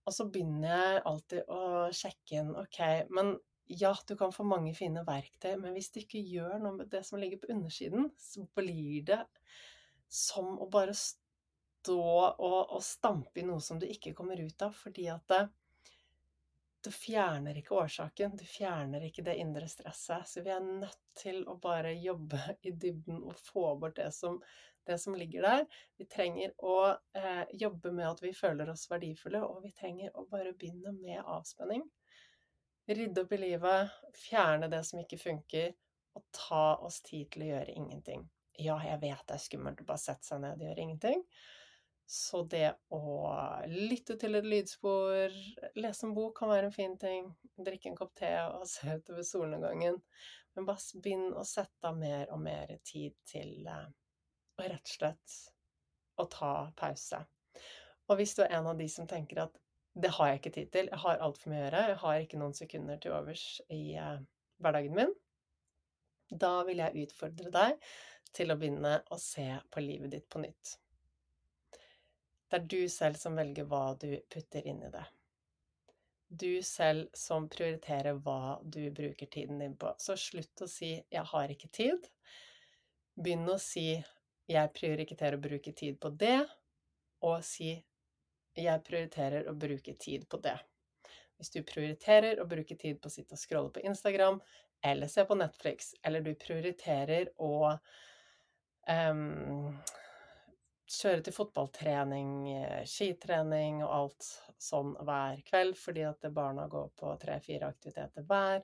Og 0.05 0.13
så 0.13 0.29
begynner 0.29 0.69
jeg 0.69 1.03
alltid 1.09 1.51
å 1.51 1.89
sjekke 1.97 2.43
inn 2.43 2.53
OK, 2.61 2.79
men 3.17 3.35
ja, 3.73 3.95
du 4.07 4.13
kan 4.21 4.33
få 4.37 4.45
mange 4.45 4.75
fine 4.77 5.01
verktøy, 5.07 5.55
men 5.57 5.73
hvis 5.73 5.89
du 5.95 6.03
ikke 6.03 6.21
gjør 6.21 6.59
noe 6.61 6.77
med 6.83 6.91
det 6.93 7.01
som 7.09 7.19
ligger 7.19 7.41
på 7.41 7.55
undersiden, 7.55 8.11
så 8.21 8.45
blir 8.55 9.07
det 9.09 9.23
som 10.13 10.59
å 10.61 10.69
bare 10.71 10.93
stå 10.95 11.24
og, 11.93 12.41
og 12.41 12.83
stampe 12.85 13.43
i 13.43 13.47
noe 13.47 13.61
som 13.61 13.81
du 13.81 13.87
ikke 13.91 14.15
kommer 14.17 14.41
ut 14.41 14.63
av, 14.65 14.73
fordi 14.77 15.09
at 15.13 15.27
det, 15.29 15.43
du 16.85 16.91
fjerner 16.93 17.57
ikke 17.57 17.75
årsaken, 17.81 18.37
du 18.37 18.45
fjerner 18.45 19.07
ikke 19.07 19.25
det 19.25 19.39
indre 19.41 19.69
stresset. 19.69 20.29
Så 20.29 20.43
vi 20.45 20.53
er 20.53 20.65
nødt 20.65 21.01
til 21.17 21.43
å 21.49 21.57
bare 21.61 21.95
jobbe 21.97 22.41
i 22.69 22.75
dybden 22.75 23.23
og 23.25 23.39
få 23.41 23.71
bort 23.81 23.97
det 23.97 24.11
som, 24.13 24.37
det 24.85 24.99
som 25.01 25.17
ligger 25.17 25.47
der. 25.49 25.65
Vi 25.97 26.07
trenger 26.11 26.53
å 26.61 26.77
eh, 26.93 27.45
jobbe 27.57 27.93
med 27.95 28.11
at 28.11 28.23
vi 28.25 28.35
føler 28.37 28.73
oss 28.73 28.85
verdifulle, 28.91 29.41
og 29.47 29.63
vi 29.65 29.73
trenger 29.73 30.13
å 30.13 30.27
bare 30.31 30.53
begynne 30.53 30.93
med 30.99 31.23
avspenning. 31.25 31.87
Rydde 32.85 33.25
opp 33.25 33.33
i 33.33 33.41
livet, 33.41 33.93
fjerne 34.27 34.69
det 34.69 34.83
som 34.85 35.01
ikke 35.01 35.21
funker, 35.21 35.73
og 36.15 36.25
ta 36.37 36.67
oss 36.85 37.01
tid 37.03 37.31
til 37.33 37.47
å 37.47 37.53
gjøre 37.55 37.75
ingenting. 37.81 38.29
Ja, 38.61 38.77
jeg 38.85 39.01
vet 39.03 39.25
det 39.27 39.39
er 39.39 39.43
skummelt 39.43 39.81
å 39.83 39.87
bare 39.89 40.03
sette 40.03 40.29
seg 40.29 40.45
ned 40.45 40.61
og 40.61 40.69
gjøre 40.69 40.85
ingenting, 40.85 41.25
Så 42.07 42.43
det 42.53 42.75
å 42.93 43.01
lytte 43.71 44.19
til 44.21 44.37
et 44.37 44.47
lydspor, 44.47 45.33
lese 45.81 46.07
en 46.07 46.15
bok 46.17 46.37
kan 46.39 46.53
være 46.53 46.69
en 46.69 46.75
fin 46.75 46.97
ting, 47.01 47.31
drikke 47.57 47.91
en 47.91 47.99
kopp 47.99 48.13
te 48.19 48.31
og 48.45 48.67
se 48.75 48.99
utover 49.01 49.25
solnedgangen. 49.27 50.01
Men 50.55 50.69
bare 50.69 51.01
begynn 51.03 51.33
å 51.35 51.43
sette 51.49 51.89
av 51.89 51.99
mer 51.99 52.31
og 52.31 52.43
mer 52.45 52.77
tid 52.87 53.17
til 53.27 53.67
eh, 53.67 53.89
å 54.61 54.67
rett 54.69 54.85
og 54.85 54.93
slett 54.93 55.39
å 56.21 56.29
ta 56.31 56.53
pause. 56.79 57.25
Og 58.07 58.21
hvis 58.21 58.37
du 58.37 58.45
er 58.45 58.53
en 58.59 58.69
av 58.71 58.79
de 58.79 58.87
som 58.93 59.09
tenker 59.11 59.41
at 59.47 59.59
det 59.99 60.13
har 60.15 60.31
jeg 60.31 60.41
ikke 60.41 60.55
tid 60.55 60.71
til, 60.75 60.89
jeg 60.91 61.03
har 61.05 61.21
altfor 61.23 61.51
mye 61.51 61.63
å 61.63 61.65
gjøre, 61.65 61.83
jeg 61.89 62.01
har 62.03 62.23
ikke 62.23 62.39
noen 62.39 62.57
sekunder 62.59 63.01
til 63.03 63.15
overs 63.17 63.45
i 63.73 63.83
eh, 63.99 64.23
hverdagen 64.63 64.95
min, 64.95 65.13
da 66.31 66.57
vil 66.69 66.83
jeg 66.83 67.07
utfordre 67.09 67.51
deg 67.55 67.91
til 68.35 68.51
å 68.51 68.59
begynne 68.59 68.97
å 69.15 69.19
se 69.21 69.47
på 69.71 69.83
livet 69.83 70.15
ditt 70.15 70.29
på 70.31 70.43
nytt. 70.43 70.79
Det 72.55 72.61
er 72.61 72.67
du 72.71 72.89
selv 72.89 73.17
som 73.19 73.35
velger 73.35 73.65
hva 73.67 73.97
du 73.99 74.13
putter 74.31 74.67
inn 74.71 74.85
i 74.87 74.89
det. 74.95 75.01
Du 76.31 76.63
selv 76.63 77.09
som 77.19 77.49
prioriterer 77.51 78.15
hva 78.23 78.61
du 78.63 78.93
bruker 78.95 79.27
tiden 79.27 79.59
din 79.59 79.73
på. 79.75 79.91
Så 79.99 80.15
slutt 80.15 80.63
å 80.63 80.69
si 80.71 80.93
'jeg 81.11 81.25
har 81.33 81.51
ikke 81.51 81.69
tid'. 81.69 82.07
Begynn 83.19 83.51
å 83.51 83.59
si 83.59 84.05
'jeg 84.47 84.73
prioriterer 84.73 85.35
å 85.35 85.43
bruke 85.49 85.73
tid 85.73 85.99
på 85.99 86.13
det', 86.15 86.47
og 87.23 87.43
si 87.43 87.85
'jeg 88.55 88.85
prioriterer 88.85 89.51
å 89.51 89.59
bruke 89.59 89.99
tid 89.99 90.29
på 90.29 90.39
det'. 90.39 90.63
Hvis 91.37 91.51
du 91.51 91.63
prioriterer 91.63 92.39
å 92.39 92.47
bruke 92.47 92.79
tid 92.79 93.03
på 93.03 93.09
å 93.09 93.17
sitte 93.17 93.35
og 93.35 93.39
scrolle 93.39 93.73
på 93.73 93.83
Instagram, 93.83 94.41
eller 94.81 95.09
se 95.09 95.25
på 95.25 95.35
Netflix, 95.35 95.95
eller 96.05 96.21
du 96.21 96.35
prioriterer 96.35 97.35
å 97.37 97.79
um, 98.87 99.77
kjøre 101.03 101.23
til 101.27 101.35
fotballtrening, 101.37 102.33
eh, 102.53 102.83
skitrening 102.89 103.83
og 103.85 103.93
alt 103.97 104.29
sånn 104.65 104.95
hver 105.05 105.41
kveld 105.47 105.77
fordi 105.79 106.05
at 106.09 106.27
barna 106.35 106.67
går 106.71 106.93
på 106.99 107.13
tre-fire 107.21 107.69
aktiviteter 107.73 108.25
hver, 108.29 108.63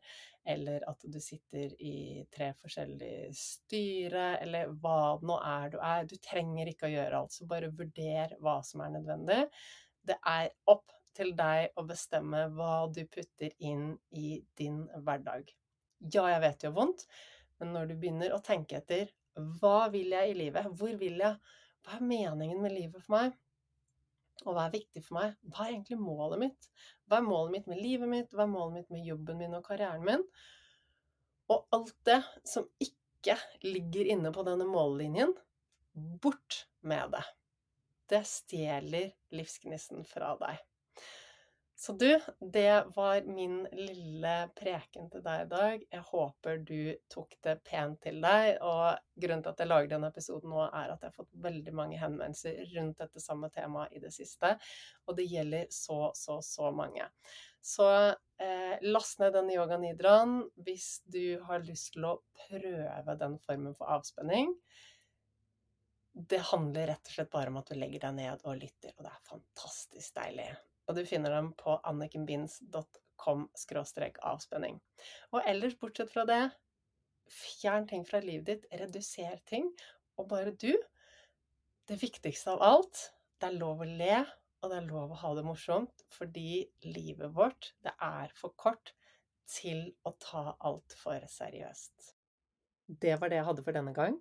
eller 0.54 0.86
at 0.88 1.04
du 1.04 1.18
sitter 1.20 1.74
i 1.82 2.24
tre 2.32 2.52
forskjellige 2.60 3.34
styre, 3.36 4.38
eller 4.40 4.72
hva 4.80 5.18
det 5.20 5.28
nå 5.28 5.36
er 5.50 5.74
du 5.74 5.78
er. 5.78 6.08
Du 6.08 6.16
trenger 6.16 6.70
ikke 6.70 6.88
å 6.88 6.94
gjøre 6.94 7.20
alt, 7.20 7.36
så 7.36 7.48
bare 7.50 7.72
vurder 7.76 8.36
hva 8.40 8.60
som 8.66 8.84
er 8.84 8.94
nødvendig. 8.96 9.42
Det 10.06 10.16
er 10.26 10.50
opp 10.72 10.88
til 11.16 11.34
deg 11.36 11.74
å 11.76 11.84
bestemme 11.88 12.46
hva 12.54 12.74
du 12.92 13.02
putter 13.10 13.52
inn 13.58 13.92
i 14.16 14.38
din 14.56 14.84
hverdag. 15.04 15.50
Ja, 16.00 16.28
jeg 16.32 16.44
vet 16.44 16.60
det 16.60 16.68
gjør 16.70 16.78
vondt, 16.78 17.06
men 17.60 17.74
når 17.76 17.90
du 17.90 17.96
begynner 18.00 18.32
å 18.32 18.44
tenke 18.44 18.78
etter 18.80 19.10
hva 19.60 19.90
vil 19.92 20.14
jeg 20.14 20.32
i 20.32 20.38
livet, 20.38 20.70
hvor 20.76 20.94
vil 21.00 21.20
jeg, 21.20 21.36
hva 21.84 21.96
er 21.96 22.06
meningen 22.06 22.60
med 22.62 22.74
livet 22.74 23.02
for 23.04 23.16
meg? 23.16 23.36
Og 24.46 24.54
hva 24.56 24.66
er 24.66 24.76
viktig 24.78 25.02
for 25.04 25.18
meg? 25.18 25.34
Hva 25.52 25.66
er 25.66 25.74
egentlig 25.74 25.98
målet 26.00 26.40
mitt? 26.44 26.70
Hva 27.08 27.20
er 27.20 27.26
målet 27.26 27.54
mitt 27.56 27.68
med 27.70 27.80
livet 27.82 28.08
mitt? 28.08 28.32
Hva 28.32 28.46
er 28.46 28.52
målet 28.54 28.78
mitt 28.78 28.94
med 28.94 29.04
jobben 29.08 29.40
min 29.40 29.56
og 29.58 29.66
karrieren 29.66 30.06
min? 30.06 30.24
Og 31.50 31.66
alt 31.76 31.96
det 32.06 32.20
som 32.46 32.68
ikke 32.80 33.36
ligger 33.66 34.12
inne 34.14 34.32
på 34.32 34.44
denne 34.46 34.64
mållinjen, 34.68 35.34
bort 35.92 36.64
med 36.86 37.12
det. 37.16 37.24
Det 38.10 38.22
stjeler 38.26 39.10
livsgnisten 39.34 40.06
fra 40.08 40.32
deg. 40.40 40.62
Så 41.80 41.92
du, 41.92 42.20
det 42.40 42.84
var 42.94 43.22
min 43.22 43.62
lille 43.72 44.32
preken 44.52 45.06
til 45.08 45.22
deg 45.24 45.46
i 45.46 45.48
dag. 45.48 45.86
Jeg 45.94 46.04
håper 46.10 46.58
du 46.68 46.90
tok 47.08 47.32
det 47.40 47.54
pent 47.64 47.96
til 48.04 48.18
deg. 48.20 48.58
Og 48.60 48.98
grunnen 49.16 49.40
til 49.46 49.54
at 49.54 49.62
jeg 49.64 49.70
lager 49.70 49.88
denne 49.94 50.10
episoden 50.12 50.52
nå, 50.52 50.60
er 50.66 50.92
at 50.92 51.00
jeg 51.00 51.08
har 51.08 51.16
fått 51.16 51.40
veldig 51.48 51.74
mange 51.80 52.02
henvendelser 52.02 52.60
rundt 52.74 53.00
dette 53.00 53.24
samme 53.24 53.48
temaet 53.56 53.96
i 53.96 54.04
det 54.04 54.12
siste. 54.12 54.52
Og 55.08 55.16
det 55.16 55.30
gjelder 55.32 55.72
så, 55.72 56.12
så, 56.20 56.36
så 56.44 56.68
mange. 56.68 57.08
Så 57.64 57.88
eh, 58.12 58.76
last 58.84 59.24
ned 59.24 59.32
denne 59.40 59.56
yoga 59.56 59.80
nidraen 59.80 60.42
hvis 60.60 60.98
du 61.08 61.40
har 61.48 61.64
lyst 61.64 61.94
til 61.96 62.10
å 62.12 62.16
prøve 62.44 63.20
den 63.24 63.40
formen 63.48 63.72
for 63.78 63.96
avspenning. 63.96 64.52
Det 66.12 66.44
handler 66.52 66.92
rett 66.92 67.08
og 67.08 67.16
slett 67.22 67.32
bare 67.32 67.48
om 67.48 67.62
at 67.64 67.72
du 67.72 67.80
legger 67.80 68.10
deg 68.10 68.20
ned 68.20 68.44
og 68.44 68.60
lytter, 68.60 68.92
og 68.98 69.06
det 69.06 69.14
er 69.16 69.30
fantastisk 69.32 70.20
deilig 70.20 70.52
og 70.90 70.98
du 70.98 71.04
finner 71.06 71.30
dem 71.36 71.52
på 71.58 71.76
annikenbinds.com 71.86 73.46
avspenning. 74.26 74.80
Og 75.30 75.46
ellers, 75.46 75.76
bortsett 75.78 76.10
fra 76.10 76.24
det, 76.26 76.42
fjern 77.30 77.86
ting 77.86 78.02
fra 78.08 78.18
livet 78.24 78.48
ditt, 78.48 78.68
reduser 78.80 79.38
ting, 79.46 79.70
og 80.18 80.28
bare 80.32 80.50
du. 80.50 80.72
Det 81.86 81.98
viktigste 82.02 82.56
av 82.56 82.64
alt, 82.66 83.04
det 83.40 83.50
er 83.50 83.60
lov 83.60 83.84
å 83.84 83.88
le, 83.88 84.22
og 84.60 84.72
det 84.72 84.80
er 84.80 84.88
lov 84.90 85.14
å 85.14 85.20
ha 85.22 85.34
det 85.38 85.44
morsomt, 85.46 86.02
fordi 86.12 86.66
livet 86.84 87.30
vårt, 87.36 87.72
det 87.86 87.94
er 88.02 88.34
for 88.36 88.54
kort 88.58 88.92
til 89.50 89.86
å 90.06 90.12
ta 90.20 90.56
alt 90.58 90.94
for 90.98 91.22
seriøst. 91.30 92.12
Det 92.90 93.14
var 93.20 93.30
det 93.30 93.40
jeg 93.40 93.46
hadde 93.46 93.64
for 93.66 93.78
denne 93.78 93.94
gang. 93.94 94.18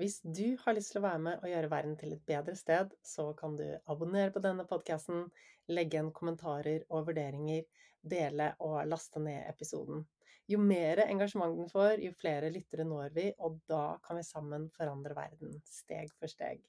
Hvis 0.00 0.22
du 0.24 0.56
har 0.62 0.72
lyst 0.72 0.94
til 0.94 1.02
å 1.02 1.04
være 1.04 1.20
med 1.20 1.42
og 1.42 1.50
gjøre 1.50 1.68
verden 1.68 1.96
til 2.00 2.14
et 2.14 2.22
bedre 2.24 2.54
sted, 2.56 2.94
så 3.04 3.26
kan 3.36 3.52
du 3.58 3.66
abonnere 3.92 4.32
på 4.32 4.40
denne 4.40 4.64
podkasten, 4.64 5.26
legge 5.68 5.98
igjen 5.98 6.08
kommentarer 6.16 6.86
og 6.88 7.10
vurderinger, 7.10 7.66
dele 8.00 8.46
og 8.64 8.78
laste 8.88 9.20
ned 9.20 9.42
episoden. 9.50 10.06
Jo 10.48 10.56
mer 10.62 11.02
engasjement 11.04 11.52
den 11.58 11.68
får, 11.68 12.00
jo 12.00 12.14
flere 12.16 12.48
lyttere 12.54 12.86
når 12.88 13.12
vi, 13.18 13.26
og 13.44 13.58
da 13.68 13.98
kan 14.06 14.16
vi 14.16 14.24
sammen 14.24 14.64
forandre 14.78 15.18
verden, 15.18 15.52
steg 15.68 16.08
for 16.16 16.32
steg. 16.32 16.64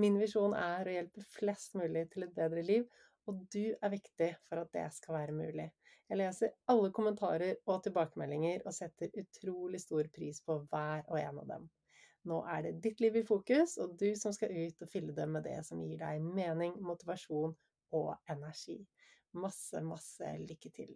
Min 0.00 0.16
visjon 0.22 0.56
er 0.56 0.88
å 0.88 0.96
hjelpe 0.96 1.26
flest 1.34 1.76
mulig 1.76 2.06
til 2.14 2.24
et 2.24 2.34
bedre 2.40 2.64
liv, 2.64 2.88
og 3.28 3.44
du 3.52 3.66
er 3.74 3.94
viktig 3.98 4.30
for 4.48 4.64
at 4.64 4.72
det 4.72 4.86
skal 4.96 5.18
være 5.18 5.36
mulig. 5.36 5.68
Jeg 6.08 6.22
leser 6.24 6.56
alle 6.72 6.88
kommentarer 6.96 7.60
og 7.68 7.84
tilbakemeldinger 7.84 8.64
og 8.64 8.72
setter 8.80 9.12
utrolig 9.26 9.84
stor 9.84 10.08
pris 10.16 10.40
på 10.40 10.62
hver 10.72 11.04
og 11.04 11.20
en 11.20 11.44
av 11.44 11.54
dem. 11.54 11.70
Nå 12.30 12.38
er 12.46 12.62
det 12.66 12.76
ditt 12.84 13.00
liv 13.02 13.16
i 13.18 13.24
fokus, 13.26 13.76
og 13.82 13.96
du 13.98 14.12
som 14.18 14.34
skal 14.34 14.52
ut 14.54 14.84
og 14.84 14.90
fylle 14.90 15.14
det 15.16 15.26
med 15.28 15.42
det 15.46 15.58
som 15.66 15.82
gir 15.82 15.98
deg 15.98 16.22
mening, 16.22 16.76
motivasjon 16.86 17.54
og 17.98 18.12
energi. 18.30 18.78
Masse, 19.32 19.80
masse 19.82 20.36
lykke 20.44 20.70
til. 20.76 20.92